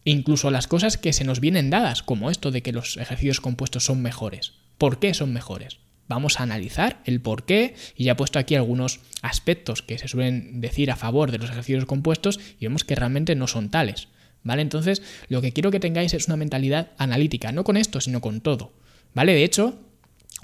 incluso 0.04 0.52
las 0.52 0.68
cosas 0.68 0.98
que 0.98 1.14
se 1.14 1.24
nos 1.24 1.40
vienen 1.40 1.70
dadas, 1.70 2.04
como 2.04 2.30
esto 2.30 2.52
de 2.52 2.62
que 2.62 2.74
los 2.74 2.98
ejercicios 2.98 3.40
compuestos 3.40 3.86
son 3.86 4.02
mejores. 4.02 4.56
¿Por 4.78 5.00
qué 5.00 5.14
son 5.14 5.32
mejores? 5.32 5.80
Vamos 6.08 6.40
a 6.40 6.44
analizar 6.44 7.02
el 7.06 7.22
por 7.22 7.46
qué 7.46 7.76
y 7.96 8.06
ya 8.06 8.14
he 8.14 8.16
puesto 8.16 8.40
aquí 8.40 8.56
algunos 8.56 9.00
aspectos 9.22 9.82
que 9.82 9.98
se 9.98 10.08
suelen 10.08 10.60
decir 10.62 10.92
a 10.92 10.96
favor 10.96 11.32
de 11.32 11.38
los 11.38 11.50
ejercicios 11.50 11.86
compuestos 11.86 12.40
y 12.60 12.66
vemos 12.66 12.84
que 12.84 12.96
realmente 12.96 13.36
no 13.36 13.48
son 13.48 13.70
tales. 13.70 14.08
¿Vale? 14.44 14.62
Entonces, 14.62 15.04
lo 15.30 15.42
que 15.42 15.52
quiero 15.52 15.72
que 15.72 15.80
tengáis 15.80 16.14
es 16.14 16.28
una 16.28 16.36
mentalidad 16.36 16.92
analítica, 16.98 17.52
no 17.52 17.64
con 17.64 17.78
esto, 17.78 18.02
sino 18.02 18.22
con 18.22 18.42
todo. 18.42 18.74
¿Vale? 19.14 19.34
De 19.34 19.44
hecho, 19.44 19.80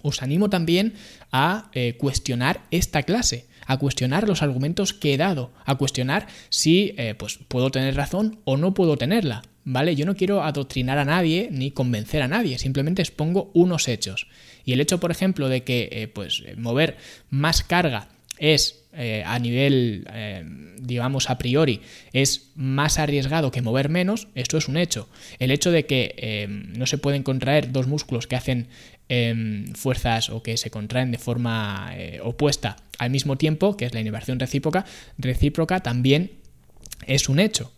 os 0.02 0.22
animo 0.22 0.50
también 0.50 0.94
a 1.32 1.70
eh, 1.74 1.96
cuestionar 1.98 2.62
esta 2.72 3.04
clase, 3.04 3.48
a 3.66 3.78
cuestionar 3.78 4.28
los 4.28 4.44
argumentos 4.44 4.94
que 4.94 5.14
he 5.14 5.18
dado, 5.18 5.52
a 5.66 5.76
cuestionar 5.76 6.28
si 6.50 6.94
eh, 6.98 7.16
pues, 7.16 7.40
puedo 7.48 7.72
tener 7.72 7.96
razón 7.96 8.40
o 8.46 8.58
no 8.58 8.74
puedo 8.74 8.98
tenerla. 8.98 9.44
¿Vale? 9.70 9.98
Yo 9.98 10.06
no 10.06 10.16
quiero 10.16 10.44
adoctrinar 10.44 10.98
a 10.98 11.04
nadie 11.04 11.50
ni 11.52 11.72
convencer 11.72 12.22
a 12.22 12.30
nadie, 12.30 12.58
simplemente 12.58 13.02
expongo 13.02 13.52
unos 13.54 13.90
hechos. 13.90 14.28
Y 14.68 14.74
el 14.74 14.82
hecho, 14.82 15.00
por 15.00 15.12
ejemplo, 15.12 15.48
de 15.48 15.64
que 15.64 15.88
eh, 15.92 16.08
pues, 16.10 16.44
mover 16.58 16.98
más 17.30 17.64
carga 17.64 18.10
es 18.38 18.84
eh, 19.00 19.24
a 19.26 19.40
nivel, 19.40 20.08
eh, 20.12 20.44
digamos, 20.80 21.30
a 21.30 21.38
priori, 21.38 21.82
es 22.14 22.50
más 22.56 23.00
arriesgado 23.00 23.50
que 23.50 23.62
mover 23.62 23.90
menos, 23.90 24.28
esto 24.36 24.58
es 24.58 24.68
un 24.68 24.76
hecho. 24.76 25.08
El 25.40 25.52
hecho 25.52 25.72
de 25.72 25.86
que 25.86 26.16
eh, 26.18 26.48
no 26.50 26.86
se 26.86 26.98
pueden 26.98 27.24
contraer 27.24 27.72
dos 27.72 27.88
músculos 27.88 28.28
que 28.28 28.36
hacen 28.36 28.68
fuerzas 29.76 30.30
o 30.30 30.44
que 30.44 30.58
se 30.58 30.70
contraen 30.70 31.12
de 31.12 31.18
forma 31.18 31.94
opuesta 32.24 32.76
al 33.00 33.10
mismo 33.10 33.38
tiempo, 33.38 33.78
que 33.78 33.86
es 33.86 33.94
la 33.94 34.02
inversión 34.02 34.38
recíproca, 34.38 34.84
recíproca 35.18 35.80
también 35.80 36.32
es 37.06 37.30
un 37.30 37.40
hecho. 37.40 37.72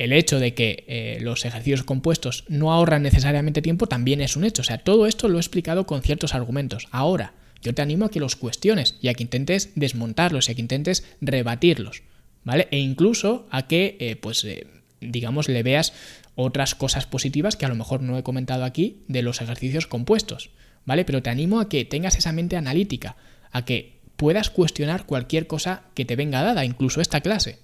El 0.00 0.14
hecho 0.14 0.40
de 0.40 0.54
que 0.54 1.18
los 1.20 1.44
ejercicios 1.44 1.82
compuestos 1.82 2.44
no 2.48 2.72
ahorran 2.72 3.02
necesariamente 3.02 3.60
tiempo 3.60 3.86
también 3.86 4.22
es 4.22 4.34
un 4.34 4.44
hecho. 4.44 4.62
O 4.62 4.64
sea, 4.64 4.78
todo 4.78 5.06
esto 5.06 5.28
lo 5.28 5.36
he 5.36 5.40
explicado 5.42 5.84
con 5.84 6.00
ciertos 6.00 6.34
argumentos. 6.34 6.88
Ahora, 6.90 7.34
yo 7.60 7.74
te 7.74 7.82
animo 7.82 8.06
a 8.06 8.10
que 8.10 8.18
los 8.18 8.34
cuestiones 8.34 8.96
y 9.02 9.08
a 9.08 9.14
que 9.14 9.24
intentes 9.24 9.72
desmontarlos 9.74 10.48
y 10.48 10.52
a 10.52 10.54
que 10.54 10.62
intentes 10.62 11.04
rebatirlos, 11.20 12.02
¿vale? 12.44 12.66
E 12.70 12.78
incluso 12.78 13.46
a 13.50 13.66
que, 13.66 13.98
eh, 14.00 14.16
pues, 14.16 14.42
eh, 14.44 14.68
digamos, 15.02 15.50
le 15.50 15.62
veas 15.62 15.92
otras 16.34 16.74
cosas 16.74 17.04
positivas 17.04 17.56
que 17.56 17.66
a 17.66 17.68
lo 17.68 17.74
mejor 17.74 18.00
no 18.00 18.16
he 18.16 18.22
comentado 18.22 18.64
aquí 18.64 19.02
de 19.06 19.20
los 19.20 19.42
ejercicios 19.42 19.86
compuestos, 19.86 20.48
¿vale? 20.86 21.04
Pero 21.04 21.22
te 21.22 21.28
animo 21.28 21.60
a 21.60 21.68
que 21.68 21.84
tengas 21.84 22.16
esa 22.16 22.32
mente 22.32 22.56
analítica, 22.56 23.16
a 23.52 23.66
que 23.66 23.98
puedas 24.16 24.48
cuestionar 24.48 25.04
cualquier 25.04 25.46
cosa 25.46 25.82
que 25.92 26.06
te 26.06 26.16
venga 26.16 26.42
dada, 26.42 26.64
incluso 26.64 27.02
esta 27.02 27.20
clase. 27.20 27.58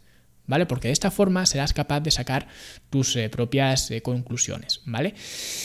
¿Vale? 0.46 0.66
Porque 0.66 0.88
de 0.88 0.92
esta 0.92 1.11
forma 1.11 1.46
serás 1.46 1.72
capaz 1.72 2.00
de 2.00 2.11
sacar 2.11 2.48
tus 2.90 3.16
eh, 3.16 3.28
propias 3.28 3.90
eh, 3.90 4.02
conclusiones, 4.02 4.80
¿vale? 4.85 5.14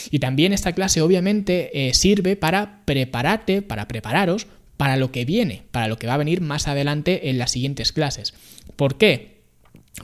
Y 0.10 0.20
también 0.20 0.54
esta 0.54 0.74
clase 0.74 1.02
obviamente 1.02 1.88
eh, 1.88 1.94
sirve 1.94 2.36
para 2.36 2.84
prepararte, 2.86 3.62
para 3.62 3.88
prepararos 3.88 4.48
para 4.82 4.98
lo 4.98 5.12
que 5.12 5.26
viene, 5.26 5.62
para 5.70 5.88
lo 5.88 6.00
que 6.00 6.08
va 6.08 6.16
a 6.16 6.18
venir 6.18 6.42
más 6.42 6.68
adelante 6.68 7.30
en 7.30 7.38
las 7.38 7.52
siguientes 7.52 7.92
clases. 7.92 8.34
¿Por 8.76 8.98
qué? 8.98 9.42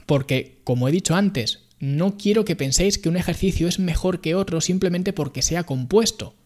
Porque, 0.06 0.60
como 0.62 0.86
he 0.86 0.92
dicho 0.92 1.16
antes, 1.16 1.64
no 1.80 2.16
quiero 2.16 2.44
que 2.44 2.54
penséis 2.54 2.96
que 2.96 3.08
un 3.08 3.16
ejercicio 3.16 3.66
es 3.66 3.80
mejor 3.80 4.20
que 4.20 4.36
otro 4.36 4.60
simplemente 4.60 5.12
porque 5.12 5.42
sea 5.42 5.64
compuesto. 5.64 6.36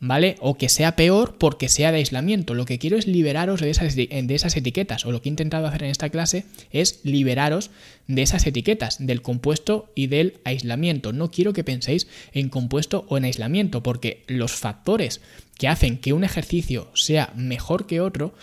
¿Vale? 0.00 0.36
O 0.40 0.56
que 0.56 0.68
sea 0.68 0.96
peor 0.96 1.36
porque 1.38 1.68
sea 1.68 1.92
de 1.92 1.98
aislamiento. 1.98 2.54
Lo 2.54 2.64
que 2.64 2.78
quiero 2.78 2.96
es 2.96 3.06
liberaros 3.06 3.60
de 3.60 3.70
esas, 3.70 3.94
de 3.94 4.26
esas 4.30 4.56
etiquetas, 4.56 5.04
o 5.04 5.12
lo 5.12 5.20
que 5.20 5.28
he 5.28 5.30
intentado 5.30 5.66
hacer 5.66 5.84
en 5.84 5.90
esta 5.90 6.08
clase 6.08 6.44
es 6.72 7.00
liberaros 7.04 7.70
de 8.06 8.22
esas 8.22 8.46
etiquetas, 8.46 9.04
del 9.06 9.22
compuesto 9.22 9.92
y 9.94 10.06
del 10.08 10.40
aislamiento. 10.44 11.12
No 11.12 11.30
quiero 11.30 11.52
que 11.52 11.64
penséis 11.64 12.08
en 12.32 12.48
compuesto 12.48 13.04
o 13.08 13.18
en 13.18 13.24
aislamiento, 13.24 13.82
porque 13.82 14.24
los 14.26 14.52
factores 14.52 15.20
que 15.56 15.68
hacen 15.68 15.98
que 15.98 16.14
un 16.14 16.24
ejercicio 16.24 16.90
sea 16.94 17.32
mejor 17.36 17.86
que 17.86 18.00
otro 18.00 18.34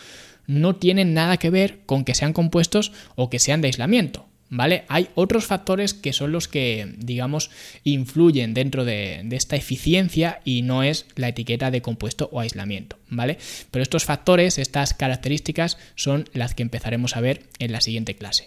no 0.46 0.76
tienen 0.76 1.14
nada 1.14 1.38
que 1.38 1.50
ver 1.50 1.80
con 1.86 2.06
que 2.06 2.16
sean 2.16 2.34
compuestos 2.34 2.94
o 3.16 3.30
que 3.30 3.40
sean 3.40 3.62
de 3.62 3.68
aislamiento. 3.68 4.28
¿Vale? 4.50 4.86
Hay 4.88 5.10
otros 5.16 5.46
factores 5.46 5.94
que 5.94 6.14
son 6.14 6.32
los 6.32 6.48
que, 6.48 6.94
digamos, 6.98 7.52
influyen 7.84 8.54
dentro 8.54 8.86
de, 8.86 9.22
de, 9.26 9.36
esta 9.36 9.58
eficiencia 9.58 10.40
y 10.46 10.62
no 10.62 10.84
es 10.84 11.06
la 11.16 11.28
etiqueta 11.28 11.70
de 11.70 11.82
compuesto 11.82 12.30
o 12.32 12.40
aislamiento, 12.40 12.98
¿vale? 13.10 13.38
Pero 13.72 13.84
estos 13.84 14.06
factores, 14.06 14.58
estas 14.58 14.94
características 14.94 15.78
son 15.96 16.30
las 16.34 16.56
que 16.56 16.64
empezaremos 16.64 17.18
a 17.18 17.22
ver 17.22 17.44
en 17.60 17.74
la 17.74 17.82
siguiente 17.82 18.16
clase. 18.16 18.46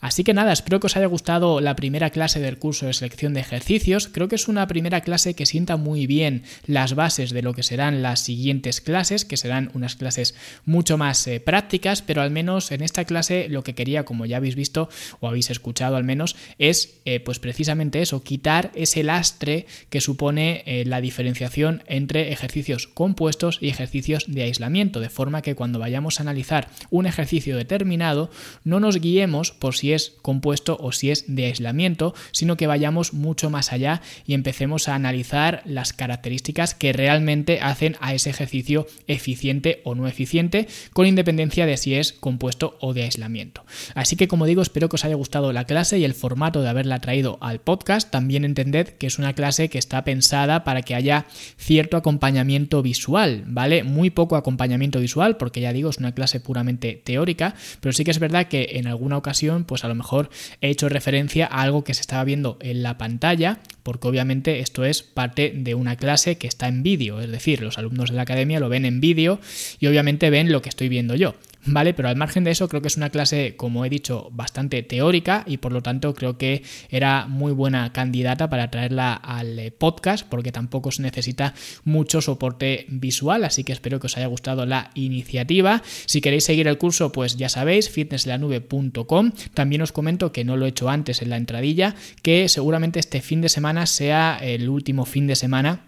Así 0.00 0.22
que 0.22 0.32
nada, 0.32 0.52
espero 0.52 0.78
que 0.78 0.86
os 0.86 0.96
haya 0.96 1.06
gustado 1.06 1.60
la 1.60 1.74
primera 1.74 2.10
clase 2.10 2.38
del 2.38 2.58
curso 2.58 2.86
de 2.86 2.92
selección 2.92 3.34
de 3.34 3.40
ejercicios. 3.40 4.06
Creo 4.06 4.28
que 4.28 4.36
es 4.36 4.46
una 4.46 4.68
primera 4.68 5.00
clase 5.00 5.34
que 5.34 5.44
sienta 5.44 5.76
muy 5.76 6.06
bien 6.06 6.44
las 6.66 6.94
bases 6.94 7.30
de 7.30 7.42
lo 7.42 7.52
que 7.52 7.64
serán 7.64 8.00
las 8.00 8.20
siguientes 8.20 8.80
clases, 8.80 9.24
que 9.24 9.36
serán 9.36 9.70
unas 9.74 9.96
clases 9.96 10.36
mucho 10.64 10.98
más 10.98 11.26
eh, 11.26 11.40
prácticas, 11.40 12.02
pero 12.02 12.22
al 12.22 12.30
menos 12.30 12.70
en 12.70 12.82
esta 12.82 13.04
clase 13.04 13.48
lo 13.48 13.64
que 13.64 13.74
quería, 13.74 14.04
como 14.04 14.24
ya 14.24 14.36
habéis 14.36 14.54
visto 14.54 14.88
o 15.18 15.26
habéis 15.26 15.50
escuchado 15.50 15.96
al 15.96 16.04
menos, 16.04 16.36
es 16.58 17.00
eh, 17.04 17.18
pues 17.18 17.40
precisamente 17.40 18.00
eso, 18.00 18.22
quitar 18.22 18.70
ese 18.76 19.02
lastre 19.02 19.66
que 19.90 20.00
supone 20.00 20.62
eh, 20.66 20.84
la 20.86 21.00
diferenciación 21.00 21.82
entre 21.86 22.32
ejercicios 22.32 22.86
compuestos 22.86 23.58
y 23.60 23.68
ejercicios 23.68 24.26
de 24.28 24.44
aislamiento, 24.44 25.00
de 25.00 25.10
forma 25.10 25.42
que 25.42 25.56
cuando 25.56 25.80
vayamos 25.80 26.20
a 26.20 26.22
analizar 26.22 26.68
un 26.90 27.06
ejercicio 27.06 27.56
determinado 27.56 28.30
no 28.62 28.78
nos 28.78 29.00
guiemos 29.00 29.50
por 29.50 29.74
si 29.74 29.87
es 29.92 30.14
compuesto 30.22 30.76
o 30.80 30.92
si 30.92 31.10
es 31.10 31.24
de 31.26 31.46
aislamiento, 31.46 32.14
sino 32.32 32.56
que 32.56 32.66
vayamos 32.66 33.12
mucho 33.12 33.50
más 33.50 33.72
allá 33.72 34.02
y 34.26 34.34
empecemos 34.34 34.88
a 34.88 34.94
analizar 34.94 35.62
las 35.64 35.92
características 35.92 36.74
que 36.74 36.92
realmente 36.92 37.60
hacen 37.60 37.96
a 38.00 38.14
ese 38.14 38.30
ejercicio 38.30 38.86
eficiente 39.06 39.80
o 39.84 39.94
no 39.94 40.06
eficiente, 40.08 40.68
con 40.92 41.06
independencia 41.06 41.66
de 41.66 41.76
si 41.76 41.94
es 41.94 42.12
compuesto 42.12 42.76
o 42.80 42.94
de 42.94 43.04
aislamiento. 43.04 43.64
Así 43.94 44.16
que 44.16 44.28
como 44.28 44.46
digo, 44.46 44.62
espero 44.62 44.88
que 44.88 44.96
os 44.96 45.04
haya 45.04 45.14
gustado 45.14 45.52
la 45.52 45.64
clase 45.64 45.98
y 45.98 46.04
el 46.04 46.14
formato 46.14 46.62
de 46.62 46.68
haberla 46.68 47.00
traído 47.00 47.38
al 47.40 47.60
podcast. 47.60 48.10
También 48.10 48.44
entended 48.44 48.88
que 48.88 49.06
es 49.06 49.18
una 49.18 49.34
clase 49.34 49.68
que 49.68 49.78
está 49.78 50.04
pensada 50.04 50.64
para 50.64 50.82
que 50.82 50.94
haya 50.94 51.26
cierto 51.56 51.96
acompañamiento 51.96 52.82
visual, 52.82 53.44
¿vale? 53.46 53.84
Muy 53.84 54.10
poco 54.10 54.36
acompañamiento 54.36 55.00
visual, 55.00 55.36
porque 55.36 55.60
ya 55.60 55.72
digo, 55.72 55.90
es 55.90 55.98
una 55.98 56.12
clase 56.12 56.40
puramente 56.40 57.00
teórica, 57.04 57.54
pero 57.80 57.92
sí 57.92 58.04
que 58.04 58.10
es 58.10 58.18
verdad 58.18 58.48
que 58.48 58.70
en 58.74 58.86
alguna 58.86 59.16
ocasión, 59.16 59.64
pues 59.64 59.77
pues 59.78 59.84
a 59.84 59.88
lo 59.88 59.94
mejor 59.94 60.28
he 60.60 60.70
hecho 60.70 60.88
referencia 60.88 61.46
a 61.46 61.62
algo 61.62 61.84
que 61.84 61.94
se 61.94 62.00
estaba 62.00 62.24
viendo 62.24 62.58
en 62.60 62.82
la 62.82 62.98
pantalla, 62.98 63.60
porque 63.84 64.08
obviamente 64.08 64.58
esto 64.58 64.84
es 64.84 65.04
parte 65.04 65.52
de 65.54 65.76
una 65.76 65.94
clase 65.94 66.36
que 66.36 66.48
está 66.48 66.66
en 66.66 66.82
vídeo, 66.82 67.20
es 67.20 67.30
decir, 67.30 67.62
los 67.62 67.78
alumnos 67.78 68.10
de 68.10 68.16
la 68.16 68.22
academia 68.22 68.58
lo 68.58 68.68
ven 68.68 68.84
en 68.84 69.00
vídeo 69.00 69.38
y 69.78 69.86
obviamente 69.86 70.30
ven 70.30 70.50
lo 70.50 70.62
que 70.62 70.68
estoy 70.68 70.88
viendo 70.88 71.14
yo. 71.14 71.36
¿Vale? 71.70 71.94
Pero 71.94 72.08
al 72.08 72.16
margen 72.16 72.44
de 72.44 72.50
eso, 72.50 72.68
creo 72.68 72.82
que 72.82 72.88
es 72.88 72.96
una 72.96 73.10
clase, 73.10 73.54
como 73.56 73.84
he 73.84 73.90
dicho, 73.90 74.28
bastante 74.32 74.82
teórica 74.82 75.44
y 75.46 75.58
por 75.58 75.72
lo 75.72 75.82
tanto 75.82 76.14
creo 76.14 76.38
que 76.38 76.62
era 76.90 77.26
muy 77.26 77.52
buena 77.52 77.92
candidata 77.92 78.48
para 78.48 78.70
traerla 78.70 79.14
al 79.14 79.58
eh, 79.58 79.70
podcast 79.70 80.26
porque 80.28 80.52
tampoco 80.52 80.90
se 80.90 81.02
necesita 81.02 81.54
mucho 81.84 82.20
soporte 82.20 82.86
visual, 82.88 83.44
así 83.44 83.64
que 83.64 83.72
espero 83.72 84.00
que 84.00 84.06
os 84.06 84.16
haya 84.16 84.26
gustado 84.26 84.66
la 84.66 84.90
iniciativa. 84.94 85.82
Si 86.06 86.20
queréis 86.20 86.44
seguir 86.44 86.68
el 86.68 86.78
curso, 86.78 87.12
pues 87.12 87.36
ya 87.36 87.48
sabéis, 87.48 87.90
fitnesslanube.com. 87.90 89.32
También 89.54 89.82
os 89.82 89.92
comento 89.92 90.32
que 90.32 90.44
no 90.44 90.56
lo 90.56 90.66
he 90.66 90.70
hecho 90.70 90.88
antes 90.88 91.22
en 91.22 91.30
la 91.30 91.36
entradilla, 91.36 91.94
que 92.22 92.48
seguramente 92.48 92.98
este 93.00 93.20
fin 93.20 93.40
de 93.40 93.48
semana 93.48 93.86
sea 93.86 94.38
el 94.40 94.68
último 94.68 95.04
fin 95.04 95.26
de 95.26 95.36
semana 95.36 95.87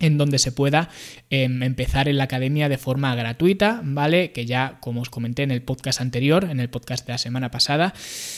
en 0.00 0.18
donde 0.18 0.38
se 0.38 0.52
pueda 0.52 0.90
em, 1.30 1.62
empezar 1.62 2.08
en 2.08 2.18
la 2.18 2.24
academia 2.24 2.68
de 2.68 2.78
forma 2.78 3.14
gratuita, 3.14 3.80
¿vale? 3.84 4.32
Que 4.32 4.46
ya, 4.46 4.78
como 4.80 5.00
os 5.00 5.10
comenté 5.10 5.42
en 5.42 5.50
el 5.50 5.62
podcast 5.62 6.00
anterior, 6.00 6.44
en 6.44 6.60
el 6.60 6.68
podcast 6.68 7.06
de 7.06 7.12
la 7.14 7.18
semana 7.18 7.50
pasada, 7.50 7.94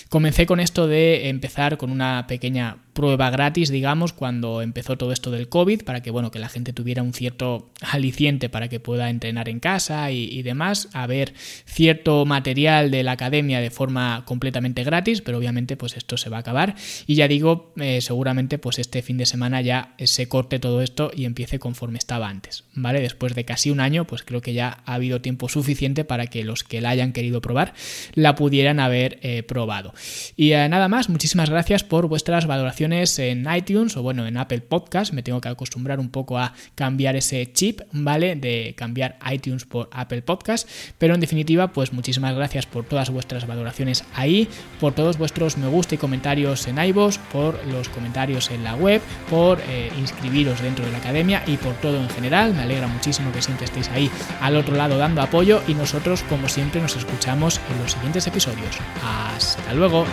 comencé 0.09 0.47
con 0.47 0.61
esto 0.61 0.87
de 0.87 1.29
empezar 1.29 1.77
con 1.77 1.91
una 1.91 2.27
pequeña 2.27 2.79
prueba 2.99 3.31
gratis, 3.31 3.69
digamos, 3.69 4.13
cuando 4.13 4.61
empezó 4.61 4.99
todo 4.99 5.13
esto 5.13 5.31
del 5.31 5.49
COVID, 5.49 5.85
para 5.85 6.03
que, 6.03 6.11
bueno, 6.11 6.33
que 6.33 6.41
la 6.41 6.49
gente 6.49 6.73
tuviera 6.73 7.01
un 7.01 7.13
cierto 7.13 7.71
aliciente 7.81 8.49
para 8.49 8.67
que 8.67 8.81
pueda 8.81 9.09
entrenar 9.09 9.49
en 9.49 9.61
casa 9.61 10.11
y, 10.11 10.43
demás, 10.43 10.89
a 10.95 11.07
ver 11.07 11.33
cierto 11.65 12.27
material 12.27 12.91
de 12.91 13.05
la 13.05 13.13
academia 13.13 13.61
de 13.61 13.71
forma 13.71 14.25
completamente 14.25 14.83
gratis, 14.83 15.21
pero 15.21 15.39
obviamente 15.39 15.77
pues 15.77 15.97
esto 15.97 16.17
se 16.17 16.29
va 16.29 16.39
a 16.39 16.41
acabar 16.41 16.75
y 17.07 17.15
ya 17.15 17.29
digo, 17.29 17.73
eh, 17.77 18.01
seguramente 18.01 18.59
pues 18.59 18.81
este 18.81 19.01
fin 19.01 19.17
de 19.17 19.27
semana 19.27 19.61
ya 19.61 19.95
se 20.03 20.27
corte 20.29 20.59
todo 20.59 20.83
esto 20.83 21.13
y 21.15 21.25
empiece 21.25 21.61
conforme 21.61 21.99
estaba 21.99 22.29
antes, 22.29 22.65
¿vale? 22.75 23.01
Después 23.01 23.37
de 23.37 23.45
casi 23.45 23.71
un 23.71 23.79
año, 23.79 24.09
pues 24.09 24.25
creo 24.25 24.41
que 24.41 24.55
ya 24.55 24.83
ha 24.87 24.95
habido 24.95 25.21
tiempo 25.21 25.49
suficiente 25.49 26.05
para 26.05 26.27
que 26.27 26.43
los 26.43 26.65
que 26.65 26.81
la 26.81 26.91
hayan 26.91 27.13
querido 27.13 27.41
probar 27.41 27.75
la 28.15 28.35
pudieran 28.35 28.81
haber 28.81 29.21
eh, 29.23 29.45
probado. 29.45 29.95
Y 30.35 30.51
eh, 30.51 30.69
nada 30.69 30.89
más, 30.89 31.09
muchísimas 31.09 31.49
gracias 31.49 31.85
por 31.85 32.09
vuestras 32.09 32.49
en 32.93 33.47
iTunes 33.55 33.97
o 33.97 34.03
bueno, 34.03 34.27
en 34.27 34.37
Apple 34.37 34.61
Podcast. 34.61 35.13
Me 35.13 35.23
tengo 35.23 35.41
que 35.41 35.49
acostumbrar 35.49 36.01
un 36.01 36.11
poco 36.11 36.39
a 36.39 36.53
cambiar 36.75 37.17
ese 37.17 37.51
chip, 37.53 37.81
¿vale? 37.93 38.37
De 38.37 38.75
cambiar 38.77 39.19
iTunes 39.31 39.65
por 39.65 39.89
Apple 39.93 40.23
Podcast. 40.23 40.69
Pero 40.99 41.15
en 41.15 41.21
definitiva, 41.21 41.73
pues 41.73 41.93
muchísimas 41.93 42.35
gracias 42.35 42.67
por 42.67 42.85
todas 42.85 43.11
vuestras 43.11 43.47
valoraciones 43.47 44.05
ahí, 44.15 44.49
por 44.81 44.95
todos 44.95 45.19
vuestros 45.19 45.59
me 45.59 45.69
gusta 45.69 45.95
y 45.95 45.99
comentarios 45.99 46.67
en 46.67 46.79
iVoox, 46.79 47.19
por 47.33 47.65
los 47.67 47.89
comentarios 47.89 48.51
en 48.51 48.65
la 48.65 48.75
web, 48.75 49.01
por 49.31 49.61
eh, 49.69 49.91
inscribiros 49.99 50.61
dentro 50.63 50.85
de 50.85 50.93
la 50.93 50.99
academia 50.99 51.43
y 51.47 51.57
por 51.57 51.75
todo 51.75 51.97
en 51.97 52.09
general. 52.11 52.55
Me 52.55 52.63
alegra 52.63 52.87
muchísimo 52.87 53.33
que 53.33 53.43
siempre 53.43 53.67
estéis 53.67 53.89
ahí 53.89 54.11
al 54.41 54.57
otro 54.57 54.77
lado 54.77 54.99
dando 54.99 55.23
apoyo 55.23 55.63
y 55.69 55.75
nosotros, 55.75 56.23
como 56.29 56.49
siempre, 56.49 56.81
nos 56.81 56.97
escuchamos 56.97 57.61
en 57.71 57.83
los 57.83 57.93
siguientes 57.93 58.27
episodios. 58.27 58.79
Hasta 59.03 59.75
luego. 59.75 60.07